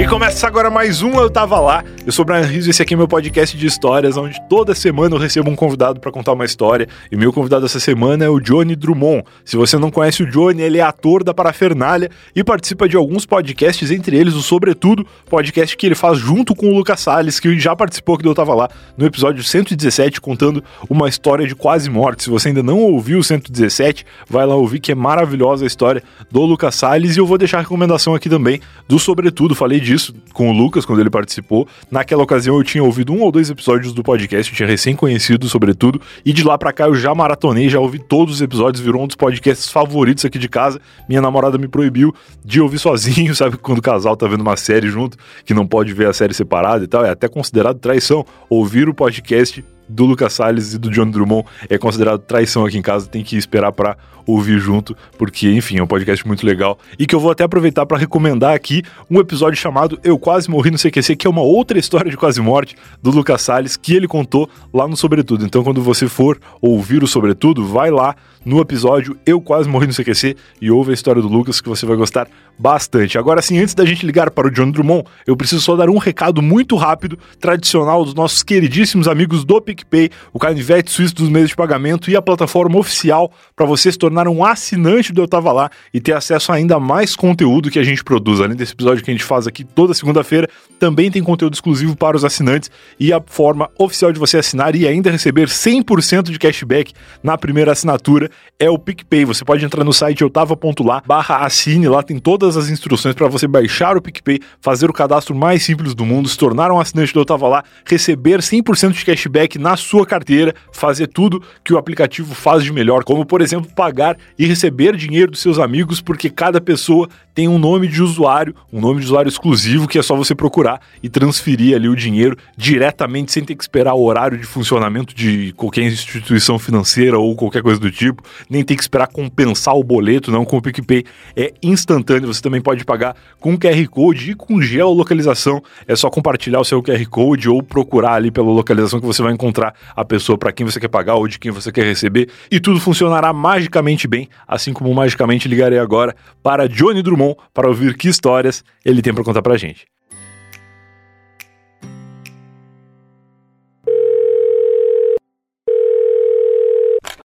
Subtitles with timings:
[0.00, 1.84] E começa agora mais um Eu Tava Lá.
[2.06, 4.74] Eu sou o Brian Rizzo e esse aqui é meu podcast de histórias, onde toda
[4.74, 6.88] semana eu recebo um convidado para contar uma história.
[7.12, 9.24] E meu convidado essa semana é o Johnny Drummond.
[9.44, 13.26] Se você não conhece o Johnny, ele é ator da Parafernália e participa de alguns
[13.26, 17.60] podcasts, entre eles o Sobretudo, podcast que ele faz junto com o Lucas Salles, que
[17.60, 22.22] já participou que eu tava lá no episódio 117, contando uma história de quase morte.
[22.22, 26.02] Se você ainda não ouviu o 117, vai lá ouvir que é maravilhosa a história
[26.30, 27.16] do Lucas Salles.
[27.16, 29.54] E eu vou deixar a recomendação aqui também do Sobretudo.
[29.54, 31.66] Falei de disso com o Lucas quando ele participou.
[31.90, 35.48] Naquela ocasião eu tinha ouvido um ou dois episódios do podcast, eu tinha recém conhecido,
[35.48, 39.02] sobretudo, e de lá para cá eu já maratonei, já ouvi todos os episódios, virou
[39.02, 40.80] um dos podcasts favoritos aqui de casa.
[41.08, 43.56] Minha namorada me proibiu de ouvir sozinho, sabe?
[43.56, 46.84] Quando o casal tá vendo uma série junto, que não pode ver a série separada
[46.84, 51.10] e tal, é até considerado traição ouvir o podcast do Lucas Salles e do John
[51.10, 53.96] Drummond é considerado traição aqui em casa, tem que esperar para
[54.30, 57.86] ouvir junto, porque, enfim, é um podcast muito legal e que eu vou até aproveitar
[57.86, 61.78] para recomendar aqui um episódio chamado Eu Quase Morri no CQC, que é uma outra
[61.78, 65.44] história de quase morte do Lucas Salles que ele contou lá no Sobretudo.
[65.44, 68.14] Então, quando você for ouvir o Sobretudo, vai lá
[68.44, 71.84] no episódio Eu Quase Morri no CQC e ouve a história do Lucas que você
[71.84, 72.28] vai gostar
[72.58, 73.18] bastante.
[73.18, 75.98] Agora sim, antes da gente ligar para o John Drummond, eu preciso só dar um
[75.98, 81.50] recado muito rápido, tradicional dos nossos queridíssimos amigos do PicPay, o canivete suíço dos meios
[81.50, 85.52] de pagamento e a plataforma oficial para você se tornar um assinante do Eu Tava
[85.52, 88.40] Lá e ter acesso a ainda mais conteúdo que a gente produz.
[88.40, 92.16] Além desse episódio que a gente faz aqui toda segunda-feira, também tem conteúdo exclusivo para
[92.16, 96.92] os assinantes e a forma oficial de você assinar e ainda receber 100% de cashback
[97.22, 99.24] na primeira assinatura é o PicPay.
[99.24, 103.46] Você pode entrar no site eutava.lá barra assine, lá tem todas as instruções para você
[103.46, 107.20] baixar o PicPay, fazer o cadastro mais simples do mundo, se tornar um assinante do
[107.20, 112.34] Eu Tava Lá, receber 100% de cashback na sua carteira, fazer tudo que o aplicativo
[112.34, 113.99] faz de melhor, como por exemplo pagar
[114.38, 118.80] e receber dinheiro dos seus amigos, porque cada pessoa tem um nome de usuário, um
[118.80, 123.32] nome de usuário exclusivo que é só você procurar e transferir ali o dinheiro diretamente
[123.32, 127.80] sem ter que esperar o horário de funcionamento de qualquer instituição financeira ou qualquer coisa
[127.80, 131.04] do tipo, nem ter que esperar compensar o boleto, não com o PicPay
[131.36, 136.60] é instantâneo, você também pode pagar com QR Code e com geolocalização, é só compartilhar
[136.60, 140.36] o seu QR Code ou procurar ali pela localização que você vai encontrar a pessoa
[140.36, 143.89] para quem você quer pagar ou de quem você quer receber e tudo funcionará magicamente
[144.08, 149.14] bem, assim como magicamente ligarei agora para Johnny Drummond para ouvir que histórias ele tem
[149.14, 149.86] para contar pra gente.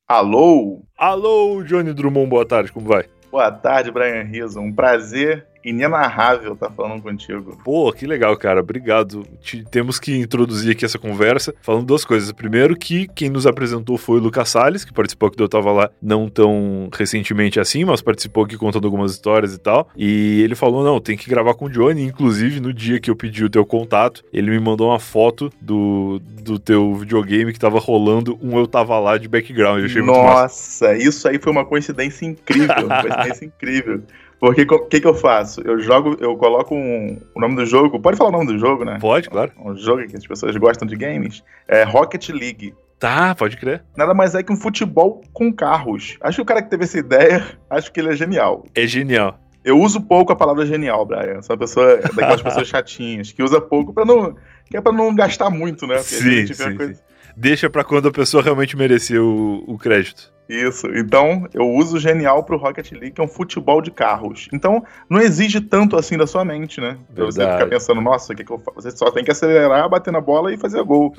[0.06, 0.82] Alô?
[0.96, 3.06] Alô, Johnny Drummond, boa tarde, como vai?
[3.30, 4.60] Boa tarde, Brian Rizzo.
[4.60, 7.58] Um prazer inenarrável estar tá falando contigo.
[7.64, 8.60] Pô, que legal, cara.
[8.60, 9.24] Obrigado.
[9.40, 12.30] Te, temos que introduzir aqui essa conversa falando duas coisas.
[12.32, 15.72] Primeiro, que quem nos apresentou foi o Lucas Salles, que participou aqui do Eu Tava
[15.72, 19.88] Lá não tão recentemente assim, mas participou aqui contando algumas histórias e tal.
[19.96, 22.02] E ele falou: não, tem que gravar com o Johnny.
[22.02, 26.20] Inclusive, no dia que eu pedi o teu contato, ele me mandou uma foto do,
[26.42, 29.80] do teu videogame que tava rolando um Eu Tava Lá de background.
[29.80, 32.86] Eu achei Nossa, isso aí foi uma coincidência incrível.
[32.86, 34.02] Uma coincidência incrível.
[34.44, 35.62] Porque o que, que eu faço?
[35.62, 37.98] Eu jogo, eu coloco um, o nome do jogo.
[37.98, 38.98] Pode falar o nome do jogo, né?
[39.00, 39.50] Pode, claro.
[39.58, 41.42] Um jogo que as pessoas gostam de games.
[41.66, 42.74] É Rocket League.
[42.98, 43.82] Tá, pode crer.
[43.96, 46.18] Nada mais é que um futebol com carros.
[46.20, 48.66] Acho que o cara que teve essa ideia, acho que ele é genial.
[48.74, 49.40] É genial.
[49.64, 51.40] Eu uso pouco a palavra genial, Brian.
[51.40, 55.14] Sou uma pessoa daquelas pessoas chatinhas que usa pouco para não, que é para não
[55.14, 55.94] gastar muito, né?
[55.94, 56.92] Porque sim, sim, coisa...
[56.92, 57.00] sim.
[57.36, 60.32] Deixa para quando a pessoa realmente merecer o, o crédito.
[60.48, 60.86] Isso.
[60.94, 64.48] Então, eu uso genial pro Rocket League, que é um futebol de carros.
[64.52, 66.98] Então, não exige tanto assim da sua mente, né?
[67.14, 68.82] Pra você ficar pensando, nossa, o que, que eu faço?
[68.82, 71.14] Você só tem que acelerar, bater na bola e fazer gol.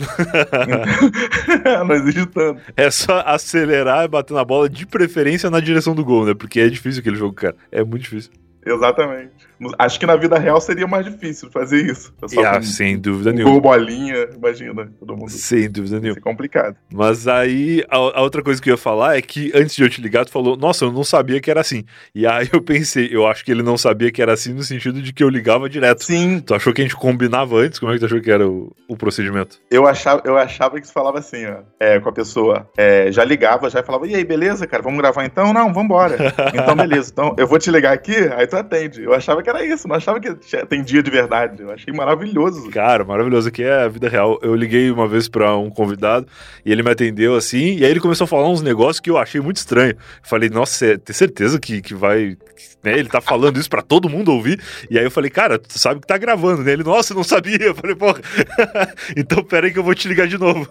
[1.58, 2.62] então, não exige tanto.
[2.78, 6.34] É só acelerar e bater na bola, de preferência na direção do gol, né?
[6.36, 7.56] Porque é difícil aquele jogo, cara.
[7.72, 8.32] É muito difícil.
[8.66, 9.32] Exatamente.
[9.78, 12.14] Acho que na vida real seria mais difícil fazer isso.
[12.46, 13.60] Ah, sem dúvida nenhuma.
[13.60, 15.30] Bolinha, imagina, todo mundo.
[15.30, 16.20] Sem dúvida nenhuma.
[16.20, 16.76] É complicado.
[16.92, 19.90] Mas aí, a, a, outra coisa que eu ia falar é que antes de eu
[19.90, 21.86] te ligar, tu falou, nossa, eu não sabia que era assim.
[22.14, 25.02] E aí eu pensei, eu acho que ele não sabia que era assim no sentido
[25.02, 26.04] de que eu ligava direto.
[26.04, 26.40] Sim.
[26.40, 27.80] Tu achou que a gente combinava antes?
[27.80, 29.60] Como é que tu achou que era o, o procedimento?
[29.72, 32.70] Eu achava, eu achava que você falava assim, ó, é, com a pessoa.
[32.78, 35.54] É, já ligava, já falava, e aí, beleza, cara, vamos gravar então?
[35.54, 36.34] Não, vambora.
[36.54, 37.12] então, beleza.
[37.12, 39.04] Então, eu vou te ligar aqui, aí tu atende.
[39.04, 40.34] Eu achava que era isso, não achava que
[40.68, 41.62] tem dia de verdade.
[41.62, 42.70] Eu achei maravilhoso.
[42.72, 43.48] Cara, maravilhoso.
[43.48, 44.40] Aqui é a vida real.
[44.42, 46.28] Eu liguei uma vez pra um convidado
[46.66, 49.18] e ele me atendeu assim, e aí ele começou a falar uns negócios que eu
[49.18, 49.92] achei muito estranho.
[49.92, 52.38] Eu falei, nossa, tem certeza que, que vai.
[52.84, 54.62] Né, ele tá falando isso pra todo mundo ouvir.
[54.90, 56.72] E aí eu falei, cara, tu sabe que tá gravando, né?
[56.72, 57.58] Ele, nossa, eu não sabia.
[57.62, 58.20] Eu falei, porra.
[59.16, 60.68] então pera aí que eu vou te ligar de novo.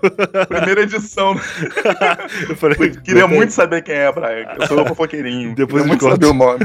[0.48, 1.34] Primeira edição.
[2.48, 4.54] eu falei, Queria muito saber quem é, Brian.
[4.58, 5.54] Eu sou o fofoqueirinho.
[5.54, 6.60] Depois eu muito saber o nome.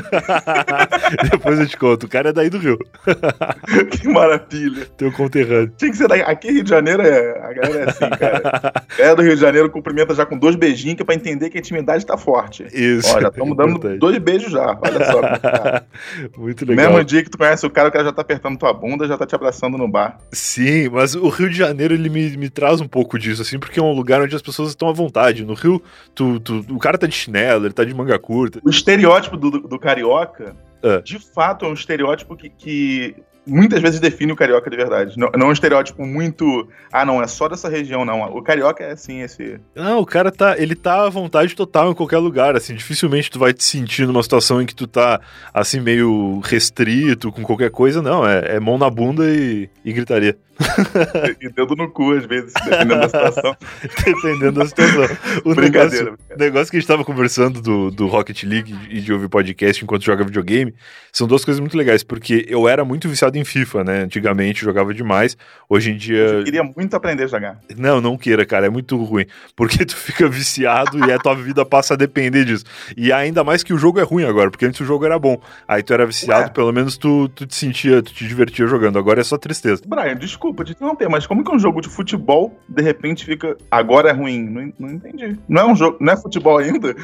[1.31, 1.98] Depois eu te conto.
[2.05, 2.77] O cara é daí do Rio.
[3.91, 4.85] que maravilha.
[4.97, 5.71] Teu conterrâneo.
[5.77, 6.21] Tinha que ser daí.
[6.21, 7.39] Aqui Rio de Janeiro é.
[7.39, 8.73] A galera é assim, cara.
[8.97, 11.57] É do Rio de Janeiro cumprimenta já com dois beijinhos, que é pra entender que
[11.57, 12.65] a intimidade tá forte.
[12.73, 13.15] Isso.
[13.15, 14.77] Ó, já estamos dando dois beijos já.
[14.81, 15.21] Olha só.
[15.39, 15.87] Cara.
[16.37, 16.87] Muito legal.
[16.87, 19.17] Mesmo dia que tu conhece o cara, o cara já tá apertando tua bunda, já
[19.17, 20.17] tá te abraçando no bar.
[20.31, 23.79] Sim, mas o Rio de Janeiro, ele me, me traz um pouco disso, assim, porque
[23.79, 25.45] é um lugar onde as pessoas estão à vontade.
[25.45, 25.81] No Rio,
[26.13, 28.59] tu, tu, o cara tá de chinelo, ele tá de manga curta.
[28.63, 31.01] O estereótipo do, do, do carioca, é.
[31.01, 33.15] de fato, é um estereótipo que, que
[33.49, 35.17] muitas vezes define o carioca de verdade.
[35.17, 36.67] Não, não é um estereótipo muito.
[36.91, 38.21] Ah, não, é só dessa região, não.
[38.35, 39.59] O carioca é assim, esse.
[39.75, 40.57] Não, o cara tá.
[40.57, 42.75] Ele tá à vontade total em qualquer lugar, assim.
[42.75, 45.19] Dificilmente tu vai te sentir numa situação em que tu tá,
[45.53, 48.01] assim, meio restrito com qualquer coisa.
[48.01, 50.37] Não, é, é mão na bunda e, e gritaria.
[51.39, 53.57] e dedo no cu, às vezes, dependendo da situação.
[54.05, 55.17] dependendo da situação.
[55.45, 56.11] O Brincadeira.
[56.11, 59.83] Negócio, negócio que a gente tava conversando do, do Rocket League e de ouvir podcast
[59.83, 60.73] enquanto joga videogame,
[61.11, 63.99] são duas coisas muito legais, porque eu era muito viciado em FIFA, né?
[64.01, 65.37] Antigamente jogava demais.
[65.69, 66.17] Hoje em dia.
[66.17, 67.59] Eu queria muito aprender a jogar.
[67.77, 68.67] Não, não queira, cara.
[68.67, 69.25] É muito ruim.
[69.55, 72.65] Porque tu fica viciado e a tua vida passa a depender disso.
[72.97, 75.41] E ainda mais que o jogo é ruim agora, porque antes o jogo era bom.
[75.67, 76.49] Aí tu era viciado, Ué.
[76.49, 78.99] pelo menos tu, tu te sentia, tu te divertia jogando.
[78.99, 79.81] Agora é só tristeza.
[79.85, 83.25] Brian, desculpa desculpa de não ter, mas como que um jogo de futebol, de repente,
[83.25, 83.57] fica.
[83.69, 84.43] Agora é ruim?
[84.43, 85.37] Não, não entendi.
[85.47, 85.97] Não é um jogo.
[85.99, 86.95] Não é futebol ainda?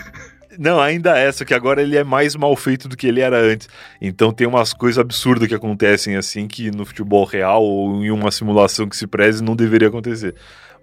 [0.57, 3.37] Não, ainda é, só que agora ele é mais mal feito do que ele era
[3.37, 3.67] antes.
[4.01, 8.31] Então tem umas coisas absurdas que acontecem assim que no futebol real ou em uma
[8.31, 10.33] simulação que se preze não deveria acontecer.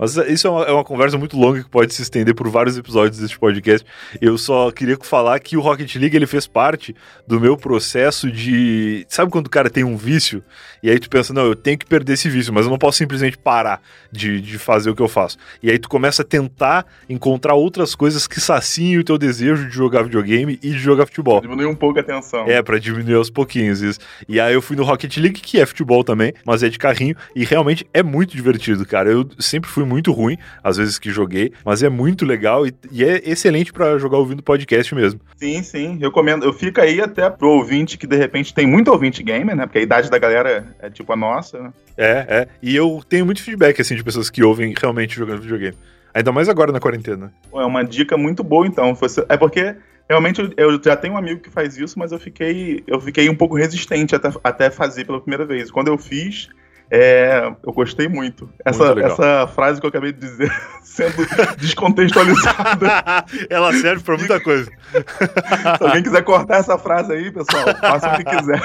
[0.02, 2.76] Mas isso é uma, é uma, conversa muito longa que pode se estender por vários
[2.76, 3.86] episódios deste podcast.
[4.20, 6.92] Eu só queria falar que o Rocket League ele fez parte
[7.24, 9.06] do meu processo de.
[9.08, 10.42] Sabe quando o cara tem um vício?
[10.82, 12.98] E aí tu pensa, não, eu tenho que perder esse vício, mas eu não posso
[12.98, 15.38] simplesmente parar de, de fazer o que eu faço.
[15.62, 19.72] E aí tu começa a tentar encontrar outras coisas que saciem o teu desejo de
[19.72, 21.40] jogar videogame e de jogar futebol.
[21.40, 22.44] Diminuir um pouco a tensão.
[22.48, 24.00] É, pra diminuir aos pouquinhos isso.
[24.28, 27.14] E aí eu fui no Rocket League, que é futebol também, mas é de carrinho,
[27.36, 29.08] e realmente é muito divertido, cara.
[29.08, 33.04] Eu sempre fui muito ruim, às vezes que joguei, mas é muito legal e, e
[33.04, 35.20] é excelente para jogar ouvindo podcast mesmo.
[35.36, 36.44] Sim, sim, recomendo.
[36.44, 39.66] Eu fico aí até pro ouvinte que de repente tem muito ouvinte gamer, né?
[39.66, 41.72] Porque a idade da galera é tipo a nossa, né?
[41.96, 42.48] É, é.
[42.62, 45.76] E eu tenho muito feedback, assim, de pessoas que ouvem realmente jogando videogame.
[46.14, 47.32] Ainda mais agora na quarentena.
[47.54, 48.96] É uma dica muito boa, então.
[49.28, 49.76] É porque
[50.08, 53.34] realmente eu já tenho um amigo que faz isso, mas eu fiquei, eu fiquei um
[53.34, 55.70] pouco resistente até, até fazer pela primeira vez.
[55.70, 56.48] Quando eu fiz,
[56.90, 58.48] é, eu gostei muito.
[58.64, 60.52] Essa, muito essa frase que eu acabei de dizer,
[60.84, 61.26] sendo
[61.58, 63.24] descontextualizada.
[63.48, 64.70] Ela serve para muita coisa.
[65.78, 68.60] Se alguém quiser cortar essa frase aí, pessoal, faça o que quiser.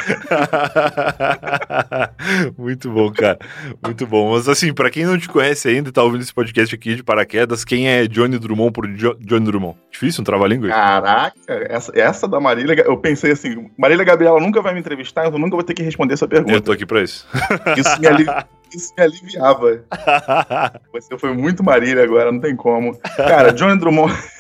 [2.57, 3.39] muito bom, cara.
[3.83, 4.33] Muito bom.
[4.33, 7.03] Mas assim, para quem não te conhece ainda e tá ouvindo esse podcast aqui de
[7.03, 9.77] paraquedas, quem é Johnny Drummond por jo Johnny Drummond?
[9.91, 10.69] Difícil, um trava-língua?
[10.69, 15.31] Caraca, essa, essa da Marília, eu pensei assim, Marília Gabriela nunca vai me entrevistar, eu
[15.31, 16.53] nunca vou ter que responder essa pergunta.
[16.53, 17.27] Eu tô aqui pra isso.
[17.77, 18.06] Isso me
[18.73, 19.83] isso me aliviava.
[20.91, 22.97] Você foi muito Marília agora, não tem como.
[23.15, 24.13] Cara, Johnny Drummond.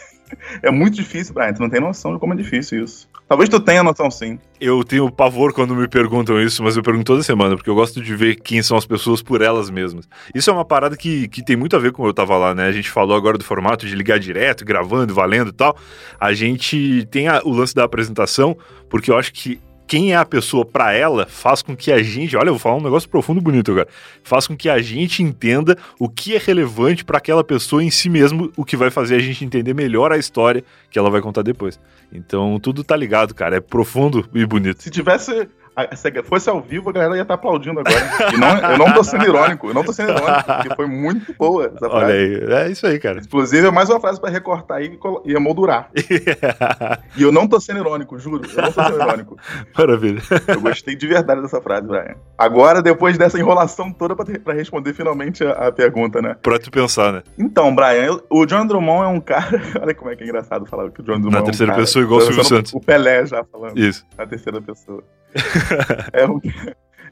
[0.61, 1.53] É muito difícil, Brian.
[1.53, 3.07] Tu não tem noção de como é difícil isso.
[3.27, 4.39] Talvez tu tenha noção, sim.
[4.59, 8.01] Eu tenho pavor quando me perguntam isso, mas eu pergunto toda semana, porque eu gosto
[8.01, 10.07] de ver quem são as pessoas por elas mesmas.
[10.33, 12.67] Isso é uma parada que, que tem muito a ver com eu tava lá, né?
[12.67, 15.77] A gente falou agora do formato de ligar direto, gravando, valendo e tal.
[16.19, 18.57] A gente tem a, o lance da apresentação,
[18.89, 22.35] porque eu acho que quem é a pessoa para ela faz com que a gente,
[22.35, 23.87] olha, eu vou falar um negócio profundo bonito agora,
[24.23, 28.09] faz com que a gente entenda o que é relevante para aquela pessoa em si
[28.09, 31.41] mesmo, o que vai fazer a gente entender melhor a história que ela vai contar
[31.41, 31.79] depois.
[32.11, 34.83] Então, tudo tá ligado, cara, é profundo e bonito.
[34.83, 35.47] Se tivesse
[35.95, 37.95] se fosse ao vivo, a galera ia estar aplaudindo agora.
[38.37, 41.65] Não, eu não tô sendo irônico, eu não tô sendo irônico, porque foi muito boa
[41.65, 41.95] essa frase.
[41.95, 43.19] Olha aí, é isso aí, cara.
[43.19, 45.89] Inclusive, é mais uma frase pra recortar e, e emoldurar.
[47.15, 48.41] e eu não tô sendo irônico, juro.
[48.47, 49.37] Eu não tô sendo irônico.
[49.77, 50.21] Maravilha.
[50.47, 52.15] Eu gostei de verdade dessa frase, Brian.
[52.37, 56.35] Agora, depois dessa enrolação toda pra, pra responder finalmente a, a, pergunta, né?
[56.41, 57.23] Pra tu pensar, né?
[57.37, 59.61] Então, Brian, eu, o John Drummond é um cara.
[59.81, 61.31] Olha como é que é engraçado falar que o John Drummond.
[61.31, 61.83] Na é um terceira cara.
[61.83, 62.73] pessoa, igual o Silvio Santos.
[62.73, 63.77] O Pelé já falando.
[63.77, 64.05] Isso.
[64.17, 65.03] Na terceira pessoa.
[66.13, 66.39] é, um,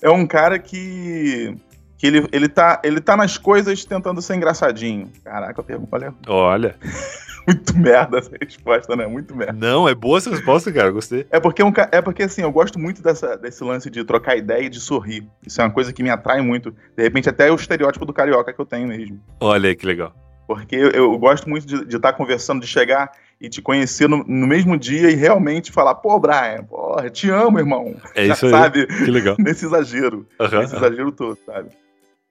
[0.02, 1.56] é um cara que.
[1.98, 5.10] Que ele, ele, tá, ele tá nas coisas tentando ser engraçadinho.
[5.24, 6.14] Caraca, olha.
[6.28, 6.76] Olha.
[7.48, 9.06] Muito merda essa resposta, né?
[9.06, 9.54] Muito merda.
[9.54, 10.90] Não, é boa essa resposta, cara.
[10.90, 11.28] Gostei.
[11.30, 14.64] É porque, um, é porque assim, eu gosto muito dessa, desse lance de trocar ideia
[14.64, 15.28] e de sorrir.
[15.46, 16.72] Isso é uma coisa que me atrai muito.
[16.98, 19.22] De repente, até o estereótipo do carioca que eu tenho mesmo.
[19.40, 20.12] Olha aí que legal.
[20.48, 24.24] Porque eu, eu gosto muito de estar tá conversando, de chegar e te conhecer no,
[24.24, 27.96] no, mesmo dia e realmente falar, pô, Brian, porra, te amo, irmão.
[28.16, 28.52] É isso aí.
[28.52, 28.88] Sabe?
[28.88, 29.36] Que legal.
[29.40, 30.26] Nesse exagero.
[30.40, 31.70] Uhum, nesse exagero todo, sabe?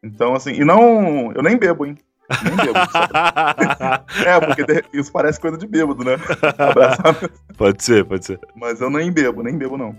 [0.02, 1.32] Então, assim, e não.
[1.32, 1.96] Eu nem bebo, hein?
[2.42, 2.78] Nem bebo.
[4.24, 6.14] é, porque isso parece coisa de bêbado, né?
[6.58, 7.30] Abraçar.
[7.56, 8.40] Pode ser, pode ser.
[8.54, 9.94] Mas eu nem bebo, nem bebo, não.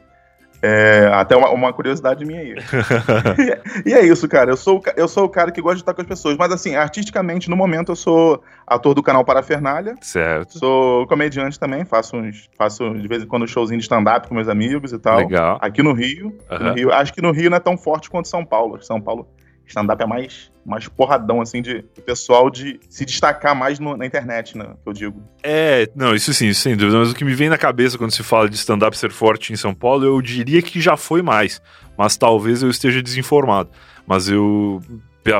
[0.68, 2.56] É, até uma, uma, curiosidade minha aí.
[3.86, 4.50] e, é isso, cara.
[4.50, 6.36] Eu sou, eu sou o cara que gosta de estar com as pessoas.
[6.38, 9.96] Mas, assim, artisticamente, no momento, eu sou ator do canal Parafernália.
[10.02, 10.58] Certo.
[10.58, 11.86] Sou comediante também.
[11.86, 14.98] Faço, uns, faço de vez em quando um showzinho de stand-up com meus amigos e
[14.98, 15.20] tal.
[15.20, 15.60] Legal.
[15.62, 16.60] Aqui no Rio, uhum.
[16.60, 16.92] no Rio.
[16.92, 18.82] Acho que no Rio não é tão forte quanto São Paulo.
[18.82, 19.28] São Paulo
[19.68, 24.58] stand-up é mais, mais porradão, assim, de pessoal de se destacar mais no, na internet,
[24.58, 24.76] né?
[24.84, 25.24] Que eu digo.
[25.44, 27.00] É, não, isso sim, sem dúvida.
[27.00, 29.56] Mas o que me vem na cabeça quando se fala de stand-up ser forte em
[29.56, 31.62] São Paulo, eu diria que já foi mais.
[31.98, 33.70] Mas talvez eu esteja desinformado.
[34.08, 34.82] Mas eu.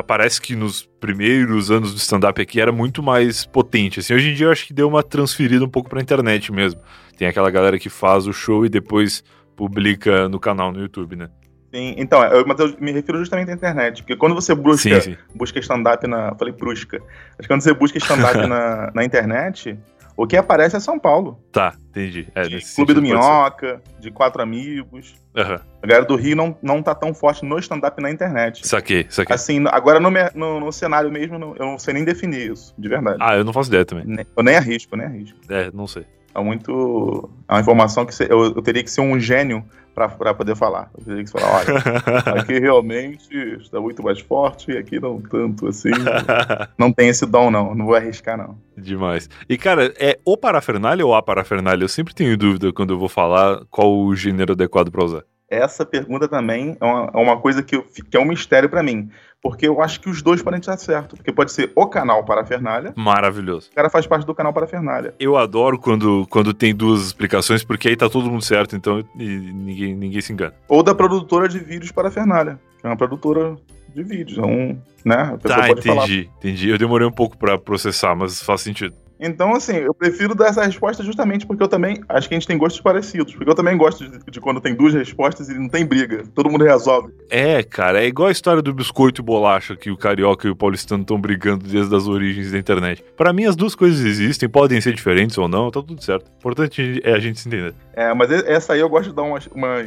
[0.04, 4.00] Parece que nos primeiros anos do stand-up aqui era muito mais potente.
[4.00, 6.80] Assim, hoje em dia eu acho que deu uma transferida um pouco pra internet mesmo.
[7.16, 9.22] Tem aquela galera que faz o show e depois
[9.54, 11.30] publica no canal no YouTube, né?
[11.72, 14.90] Sim, então, eu, mas eu me refiro justamente à internet, porque quando você busca,
[15.34, 16.34] busca stand-up na.
[16.34, 17.02] Falei brusca.
[17.36, 19.76] Mas quando você busca stand-up na, na internet,
[20.16, 21.38] o que aparece é São Paulo.
[21.52, 22.26] Tá, entendi.
[22.34, 22.44] É,
[22.74, 25.14] Clube do Minhoca, de quatro amigos.
[25.36, 25.58] Uhum.
[25.82, 28.66] A galera do Rio não, não tá tão forte no stand-up na internet.
[28.66, 29.34] Saquei, saquei.
[29.34, 33.18] Assim, agora no, no, no cenário mesmo, eu não sei nem definir isso, de verdade.
[33.20, 34.26] Ah, eu não faço ideia também.
[34.34, 35.38] Eu nem arrisco, eu nem arrisco.
[35.50, 36.06] É, não sei.
[36.36, 37.30] É muito.
[37.48, 39.64] É uma informação que eu, eu teria que ser um gênio
[39.94, 40.90] para poder falar.
[40.98, 41.78] Eu teria que falar, olha,
[42.38, 45.88] aqui realmente está muito mais forte e aqui não tanto assim.
[46.76, 47.74] não tem esse dom, não.
[47.74, 48.58] Não vou arriscar, não.
[48.76, 49.30] Demais.
[49.48, 51.84] E, cara, é o parafernália ou a parafernália?
[51.84, 55.24] Eu sempre tenho dúvida quando eu vou falar qual o gênero adequado para usar.
[55.48, 58.82] Essa pergunta também é uma, é uma coisa que, eu, que é um mistério para
[58.82, 59.08] mim.
[59.40, 61.14] Porque eu acho que os dois podem estar certo.
[61.16, 62.92] Porque pode ser o canal Parafernália.
[62.96, 63.68] Maravilhoso.
[63.70, 65.14] O cara faz parte do canal Parafernália.
[65.20, 69.94] Eu adoro quando, quando tem duas explicações, porque aí tá todo mundo certo, então ninguém,
[69.94, 70.54] ninguém se engana.
[70.68, 73.56] Ou da produtora de vídeos Parafernália, que é uma produtora
[73.94, 74.38] de vídeos.
[74.38, 75.38] Então, né?
[75.42, 76.10] tá, entendi, falar.
[76.10, 76.68] entendi.
[76.68, 78.94] Eu demorei um pouco para processar, mas faz sentido.
[79.18, 82.46] Então, assim, eu prefiro dar essa resposta justamente porque eu também acho que a gente
[82.46, 83.34] tem gostos parecidos.
[83.34, 86.24] Porque eu também gosto de, de, quando tem duas respostas e não tem briga.
[86.34, 87.12] Todo mundo resolve.
[87.30, 90.56] É, cara, é igual a história do biscoito e bolacha que o carioca e o
[90.56, 93.02] paulistano estão brigando desde as origens da internet.
[93.16, 96.26] Para mim, as duas coisas existem, podem ser diferentes ou não, tá tudo certo.
[96.28, 97.74] O importante é a gente se entender.
[97.96, 99.86] É, mas essa aí eu gosto de dar umas, umas,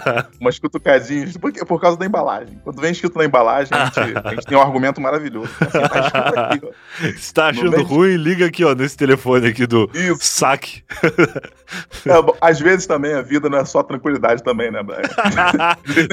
[0.40, 2.58] umas cutucadinhas, porque, por causa da embalagem.
[2.64, 5.50] Quando vem escrito na embalagem, a gente, a gente tem um argumento maravilhoso.
[5.60, 10.20] Assim, tá aqui, Se tá achando ruim, liga aqui, ó, nesse telefone aqui do Isso.
[10.22, 10.82] saque.
[12.06, 15.02] É, bom, às vezes também a vida não é só tranquilidade também, né, Brian?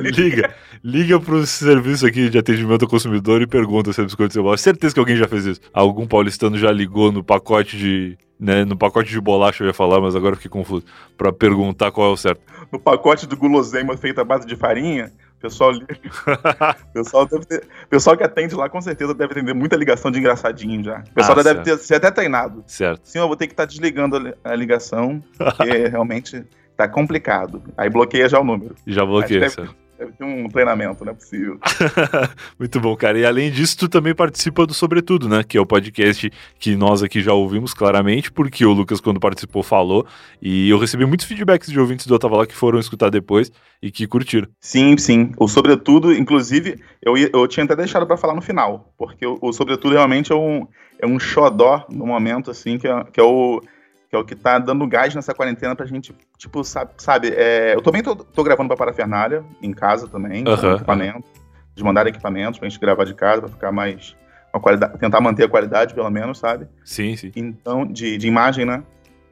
[0.03, 0.53] liga.
[0.83, 4.57] Liga pro serviço aqui de atendimento ao consumidor e pergunta se é biscoito cebola.
[4.57, 5.61] Certeza que alguém já fez isso.
[5.73, 9.99] Algum paulistano já ligou no pacote de né, no pacote de bolacha eu ia falar,
[9.99, 10.85] mas agora fiquei confuso.
[11.17, 12.41] Para perguntar qual é o certo.
[12.71, 15.71] No pacote de guloseima feita à base de farinha, o pessoal,
[16.93, 17.67] pessoal, deve ter...
[17.89, 20.99] pessoal que atende lá com certeza deve atender muita ligação de engraçadinho já.
[20.99, 22.63] O pessoal ah, deve ter, ser até treinado.
[22.67, 23.01] Certo.
[23.03, 26.43] Sim, eu vou ter que estar tá desligando a ligação, porque realmente
[26.75, 27.63] tá complicado.
[27.75, 28.75] Aí bloqueia já o número.
[28.85, 29.61] Já bloqueia, certo.
[29.61, 31.59] Deve ter um treinamento, não é possível.
[32.57, 33.17] Muito bom, cara.
[33.17, 35.43] E além disso, tu também participa do Sobretudo, né?
[35.43, 39.63] Que é o podcast que nós aqui já ouvimos claramente, porque o Lucas, quando participou,
[39.63, 40.05] falou.
[40.41, 43.51] E eu recebi muitos feedbacks de ouvintes do Otava que foram escutar depois
[43.81, 44.47] e que curtiram.
[44.59, 45.31] Sim, sim.
[45.37, 49.37] O Sobretudo, inclusive, eu, ia, eu tinha até deixado para falar no final, porque o,
[49.41, 50.67] o Sobretudo realmente é um,
[50.99, 53.61] é um xodó no momento, assim, que é, que é o
[54.09, 57.75] que é o que tá dando gás nessa quarentena pra gente, tipo, sabe, sabe é,
[57.75, 61.27] eu também tô, tô gravando pra parafernália, em casa também, com equipamento,
[61.75, 64.15] de mandar equipamentos pra gente gravar de casa, pra ficar mais,
[64.53, 66.67] uma qualidade, tentar manter a qualidade, pelo menos, sabe?
[66.85, 67.31] Sim, sim.
[67.35, 68.83] Então, de, de imagem, né?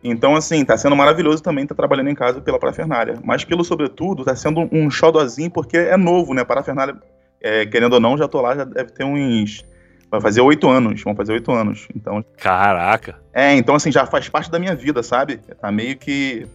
[0.03, 3.63] Então, assim, tá sendo maravilhoso também estar tá trabalhando em casa pela parafernália, mas pelo
[3.63, 6.95] sobretudo, tá sendo um xodozinho porque é novo, né, parafernália,
[7.41, 9.65] é, querendo ou não, já tô lá, já deve ter uns
[10.09, 11.87] Vai fazer oito anos, vão fazer oito anos.
[11.95, 12.23] Então.
[12.37, 13.19] Caraca!
[13.33, 15.37] É, então assim, já faz parte da minha vida, sabe?
[15.59, 16.47] Tá meio que.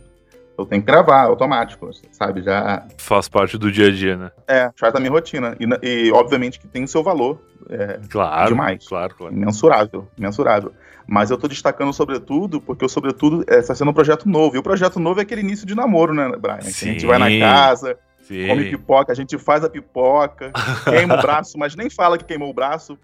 [0.56, 2.42] Eu tenho que gravar, automático, sabe?
[2.42, 2.86] Já.
[2.98, 4.30] Faz parte do dia a dia, né?
[4.46, 5.56] É, faz da minha rotina.
[5.58, 7.40] E, e obviamente que tem o seu valor.
[7.68, 8.50] É, claro.
[8.50, 8.86] Demais.
[8.86, 9.34] Claro, claro.
[9.34, 10.72] Imensurável, imensurável.
[11.06, 14.54] Mas eu tô destacando sobretudo, porque o sobretudo está é, sendo um projeto novo.
[14.54, 16.60] E o projeto novo é aquele início de namoro, né, Brian?
[16.60, 16.90] Sim.
[16.90, 17.98] a gente vai na casa,
[18.30, 18.46] Sim.
[18.46, 20.52] come pipoca, a gente faz a pipoca,
[20.84, 22.96] queima o braço, mas nem fala que queimou o braço.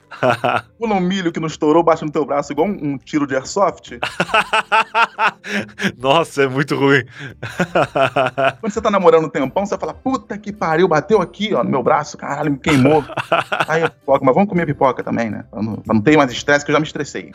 [0.79, 3.35] Pula um milho que não estourou, bate no teu braço igual um, um tiro de
[3.35, 3.99] airsoft.
[5.99, 7.05] Nossa, é muito ruim.
[8.61, 11.71] Quando você tá namorando um tempão, você fala, puta que pariu, bateu aqui, ó, no
[11.71, 13.05] meu braço, caralho, me queimou.
[13.67, 15.45] Aí a pipoca, mas vamos comer pipoca também, né?
[15.51, 17.33] Pra não, pra não ter mais estresse, que eu já me estressei.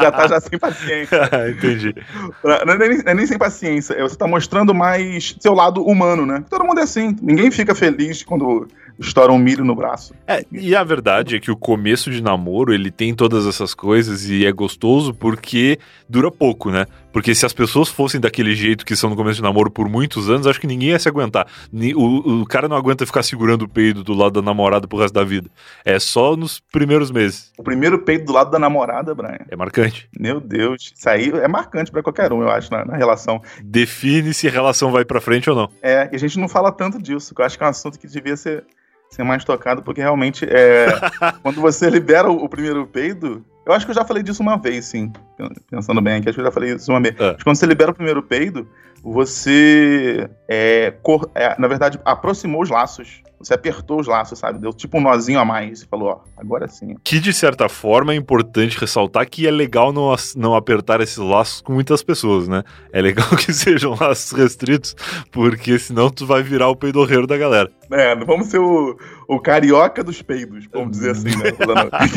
[0.00, 1.30] já tá já sem paciência.
[1.50, 1.94] Entendi.
[2.42, 5.84] Não é, nem, não é nem sem paciência, é você tá mostrando mais seu lado
[5.84, 6.42] humano, né?
[6.48, 7.16] Todo mundo é assim.
[7.20, 8.66] Ninguém fica feliz quando
[8.98, 10.14] estoura um milho no braço.
[10.26, 14.28] É, e a verdade é que o começo de namoro, ele tem todas essas coisas
[14.28, 15.78] e é gostoso porque
[16.08, 16.86] dura pouco, né?
[17.16, 20.28] Porque se as pessoas fossem daquele jeito que são no começo de namoro por muitos
[20.28, 21.46] anos, acho que ninguém ia se aguentar.
[21.94, 25.14] O, o cara não aguenta ficar segurando o peido do lado da namorada pro resto
[25.14, 25.48] da vida.
[25.82, 27.54] É só nos primeiros meses.
[27.56, 29.38] O primeiro peido do lado da namorada, Brian.
[29.48, 30.10] É marcante.
[30.20, 30.92] Meu Deus.
[30.94, 33.40] Isso aí é marcante para qualquer um, eu acho, na, na, relação.
[33.64, 35.70] Define se a relação vai para frente ou não.
[35.80, 37.98] É, e a gente não fala tanto disso, que eu acho que é um assunto
[37.98, 38.62] que devia ser,
[39.08, 40.88] ser mais tocado, porque realmente é.
[41.42, 44.56] quando você libera o, o primeiro peido, eu acho que eu já falei disso uma
[44.56, 45.12] vez, sim.
[45.68, 47.18] Pensando bem aqui, acho que eu já falei isso uma vez.
[47.18, 47.32] É.
[47.32, 48.66] Mas quando você libera o primeiro peido,
[49.08, 53.22] você, é, cor, é, na verdade, aproximou os laços.
[53.38, 54.58] Você apertou os laços, sabe?
[54.58, 55.78] Deu tipo um nozinho a mais.
[55.78, 56.96] Você falou, ó, agora sim.
[57.04, 61.60] Que de certa forma é importante ressaltar que é legal não, não apertar esses laços
[61.60, 62.64] com muitas pessoas, né?
[62.92, 64.96] É legal que sejam laços restritos,
[65.30, 67.70] porque senão tu vai virar o peidorreiro da galera.
[67.92, 68.96] É, não vamos ser o,
[69.28, 71.52] o carioca dos peidos, vamos dizer assim, né?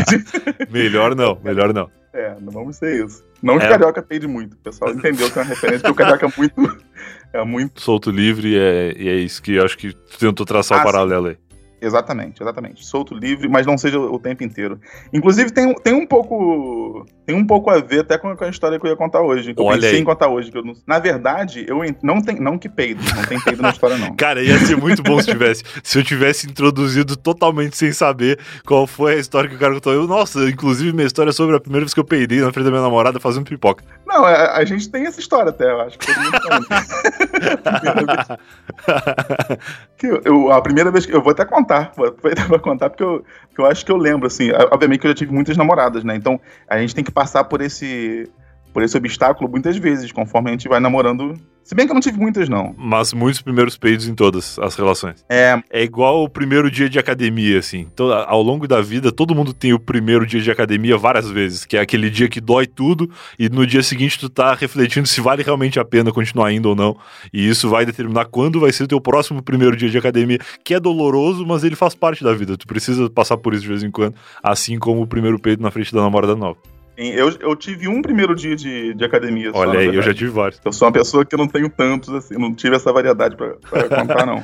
[0.71, 1.87] melhor não, melhor não.
[2.13, 3.23] É, não vamos ser isso.
[3.41, 3.69] Não que é.
[3.69, 4.53] carioca peide muito.
[4.53, 6.55] O pessoal entendeu que é uma referência, porque o carioca é muito.
[7.31, 7.79] É muito.
[7.79, 11.27] Solto livre é, e é isso que eu acho que tentou traçar ah, o paralelo
[11.27, 11.37] aí.
[11.81, 12.85] Exatamente, exatamente.
[12.85, 14.79] Solto livre, mas não seja o tempo inteiro.
[15.13, 17.05] Inclusive, tem, tem um pouco.
[17.25, 19.53] Tem um pouco a ver até com a história que eu ia contar hoje.
[19.53, 20.01] Que eu Olha pensei aí.
[20.01, 20.51] em contar hoje.
[20.53, 24.15] Não, na verdade, eu não tem, não que peido, não tem peido na história, não.
[24.17, 25.63] Cara, ia ser muito bom se tivesse.
[25.83, 29.93] se eu tivesse introduzido totalmente sem saber qual foi a história que o cara contou.
[29.93, 32.65] Eu, nossa, inclusive minha história é sobre a primeira vez que eu peidei na frente
[32.65, 33.83] da minha namorada fazendo pipoca.
[34.05, 36.39] Não, a, é, a gente tem essa história até, eu acho que todo mundo
[39.97, 41.15] que eu, eu, a primeira vez que.
[41.15, 43.97] Eu vou até contar, vou aproveitar pra contar, porque eu, porque eu acho que eu
[43.97, 44.49] lembro, assim.
[44.71, 46.15] Obviamente que eu já tive muitas namoradas, né?
[46.15, 48.29] Então a gente tem que passar por esse
[48.73, 51.33] por esse obstáculo muitas vezes, conforme a gente vai namorando.
[51.63, 52.73] Se bem que eu não tive muitas, não.
[52.75, 55.23] Mas muitos primeiros peidos em todas as relações.
[55.29, 55.61] É.
[55.69, 57.85] É igual o primeiro dia de academia, assim.
[57.95, 61.65] Todo, ao longo da vida, todo mundo tem o primeiro dia de academia várias vezes,
[61.65, 63.07] que é aquele dia que dói tudo,
[63.37, 66.75] e no dia seguinte tu tá refletindo se vale realmente a pena continuar indo ou
[66.75, 66.97] não.
[67.31, 70.73] E isso vai determinar quando vai ser o teu próximo primeiro dia de academia, que
[70.73, 72.57] é doloroso, mas ele faz parte da vida.
[72.57, 75.69] Tu precisa passar por isso de vez em quando, assim como o primeiro peito na
[75.69, 76.57] frente da namorada nova.
[77.01, 79.51] Eu, eu tive um primeiro dia de, de academia.
[79.53, 80.59] Olha só, aí, eu já tive vários.
[80.65, 83.55] Eu sou uma pessoa que eu não tenho tantos, assim, não tive essa variedade pra,
[83.55, 84.43] pra contar, não.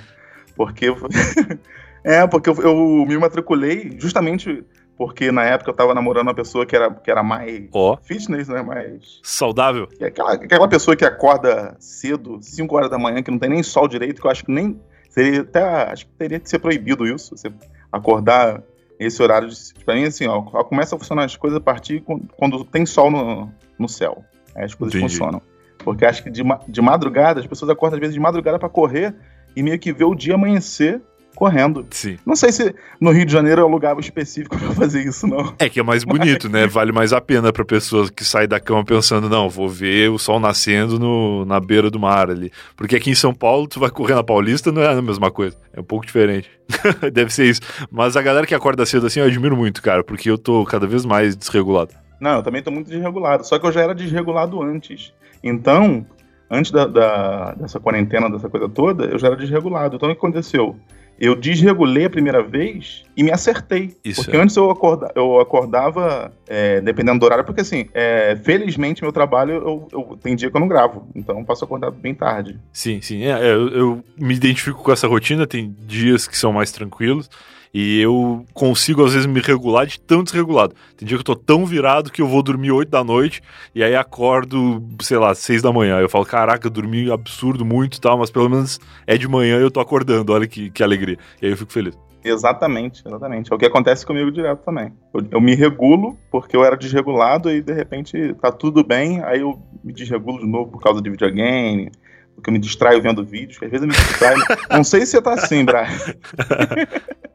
[0.55, 0.85] Porque.
[2.01, 4.63] é, porque eu, eu, me matriculei justamente
[4.97, 7.97] porque na época eu tava namorando uma pessoa que era, que era mais oh.
[8.01, 8.61] fitness, né?
[8.61, 9.19] Mais.
[9.21, 9.89] Saudável.
[10.01, 13.87] Aquela, aquela pessoa que acorda cedo, 5 horas da manhã, que não tem nem sol
[13.87, 14.79] direito, que eu acho que nem.
[15.09, 15.91] Seria até.
[15.91, 17.35] Acho que teria que ser proibido isso.
[17.35, 17.51] Você
[17.91, 18.63] acordar
[18.99, 19.55] esse horário de.
[19.83, 22.03] Pra mim, assim, ó, começa a funcionar as coisas a partir
[22.37, 24.23] quando tem sol no, no céu.
[24.55, 25.13] Aí as coisas Entendi.
[25.13, 25.41] funcionam.
[25.79, 29.15] Porque acho que de, de madrugada, as pessoas acordam às vezes de madrugada para correr
[29.55, 31.01] e meio que vê o dia amanhecer
[31.35, 31.85] correndo.
[31.91, 32.17] Sim.
[32.25, 35.53] Não sei se no Rio de Janeiro é um lugar específico para fazer isso, não.
[35.59, 36.65] É que é mais bonito, né?
[36.65, 40.17] Vale mais a pena pra pessoa que sai da cama pensando, não, vou ver o
[40.17, 42.51] sol nascendo no, na beira do mar ali.
[42.75, 45.55] Porque aqui em São Paulo, tu vai correr na Paulista, não é a mesma coisa.
[45.73, 46.49] É um pouco diferente.
[47.13, 47.61] Deve ser isso.
[47.91, 50.87] Mas a galera que acorda cedo assim, eu admiro muito, cara, porque eu tô cada
[50.87, 51.93] vez mais desregulado.
[52.19, 53.45] Não, eu também tô muito desregulado.
[53.45, 55.13] Só que eu já era desregulado antes.
[55.43, 56.05] Então,
[56.49, 59.95] antes da, da, dessa quarentena, dessa coisa toda, eu já era desregulado.
[59.95, 60.75] Então o que aconteceu?
[61.19, 63.95] Eu desregulei a primeira vez e me acertei.
[64.03, 64.41] Isso porque é.
[64.41, 69.53] antes eu, acorda, eu acordava, é, dependendo do horário, porque assim, é, felizmente meu trabalho,
[69.53, 72.59] eu, eu, tem dia que eu não gravo, então eu posso acordar bem tarde.
[72.71, 73.23] Sim, sim.
[73.23, 77.29] É, é, eu, eu me identifico com essa rotina, tem dias que são mais tranquilos.
[77.77, 80.73] E eu consigo, às vezes, me regular de tão desregulado.
[80.95, 83.41] Tem dia que eu tô tão virado que eu vou dormir 8 da noite
[83.75, 85.99] e aí acordo, sei lá, 6 da manhã.
[85.99, 89.57] Eu falo, caraca, eu dormi absurdo muito e tal, mas pelo menos é de manhã
[89.57, 90.31] e eu tô acordando.
[90.31, 91.17] Olha que, que alegria.
[91.41, 91.99] E aí eu fico feliz.
[92.23, 93.51] Exatamente, exatamente.
[93.51, 94.93] É o que acontece comigo direto também.
[95.13, 99.41] Eu, eu, me regulo porque eu era desregulado e de repente tá tudo bem, aí
[99.41, 101.91] eu me desregulo de novo por causa de videogame,
[102.33, 104.41] porque eu me distraio vendo vídeos, às vezes eu me distraio.
[104.71, 105.87] Não sei se você tá assim, Brian.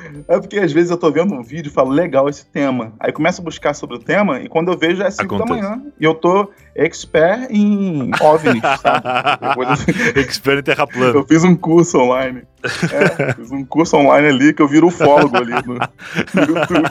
[0.27, 2.93] É porque às vezes eu tô vendo um vídeo e falo, legal esse tema.
[2.99, 5.81] Aí começo a buscar sobre o tema e quando eu vejo é 5 da manhã.
[5.99, 9.07] E eu tô expert em OVNIs, sabe?
[10.19, 11.17] expert em terra plana.
[11.17, 12.43] Eu fiz um curso online.
[12.63, 16.89] É, fiz um curso online ali que eu viro ufólogo ali no, no YouTube.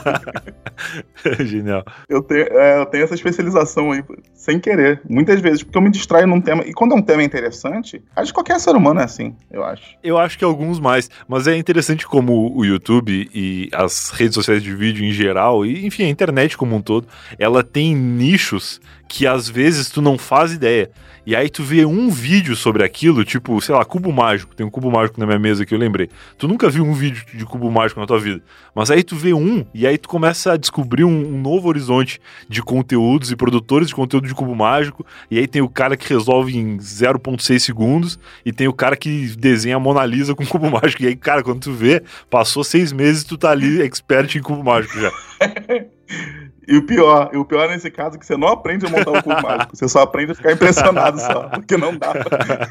[1.45, 1.83] Genial.
[2.09, 4.03] Eu tenho, é, eu tenho essa especialização aí,
[4.33, 6.63] sem querer, muitas vezes, porque eu me distraio num tema.
[6.65, 9.95] E quando é um tema interessante, acho que qualquer ser humano é assim, eu acho.
[10.03, 14.63] Eu acho que alguns mais, mas é interessante como o YouTube e as redes sociais
[14.63, 18.79] de vídeo em geral, e enfim, a internet como um todo, ela tem nichos
[19.11, 20.89] que às vezes tu não faz ideia.
[21.25, 24.55] E aí tu vê um vídeo sobre aquilo, tipo, sei lá, cubo mágico.
[24.55, 26.09] Tem um cubo mágico na minha mesa que eu lembrei.
[26.37, 28.41] Tu nunca viu um vídeo de cubo mágico na tua vida.
[28.73, 32.19] Mas aí tu vê um e aí tu começa a descobrir um um, novo horizonte
[32.47, 35.05] de conteúdos e produtores de conteúdo de cubo mágico.
[35.29, 39.27] E aí tem o cara que resolve em 0.6 segundos e tem o cara que
[39.35, 41.03] desenha a Mona Lisa com cubo mágico.
[41.03, 44.63] E aí, cara, quando tu vê, passou seis meses tu tá ali expert em cubo
[44.63, 45.11] mágico já.
[46.67, 49.11] E o pior, e o pior nesse caso é que você não aprende a montar
[49.11, 52.69] um cubo mágico, você só aprende a ficar impressionado só, porque não dá pra,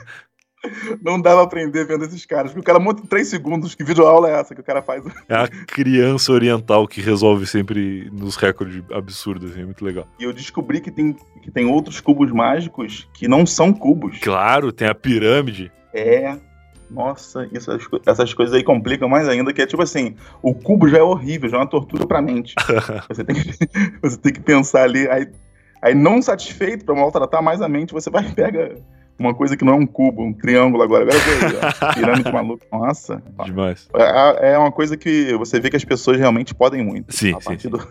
[1.03, 3.83] não dá pra aprender vendo esses caras, porque o cara monta em 3 segundos, que
[3.83, 5.03] videoaula é essa que o cara faz?
[5.29, 10.07] É a criança oriental que resolve sempre nos recordes absurdos, assim, é muito legal.
[10.19, 14.19] E eu descobri que tem, que tem outros cubos mágicos que não são cubos.
[14.21, 15.73] Claro, tem a pirâmide.
[15.93, 16.39] É,
[16.91, 20.99] nossa, essas, essas coisas aí complicam mais ainda, que é tipo assim, o cubo já
[20.99, 22.55] é horrível, já é uma tortura pra mente.
[23.09, 23.53] você, tem que,
[24.03, 25.29] você tem que pensar ali, aí,
[25.81, 28.77] aí não satisfeito pra maltratar mais a mente, você vai e pega
[29.21, 31.05] uma coisa que não é um cubo, um triângulo agora.
[31.05, 31.61] Agora veio,
[31.95, 32.67] pirâmide maluca.
[32.73, 33.23] Nossa.
[33.45, 33.87] Demais.
[33.95, 37.15] É, é, uma coisa que você vê que as pessoas realmente podem muito.
[37.15, 37.59] Sim, a sim.
[37.59, 37.69] sim.
[37.69, 37.87] Do,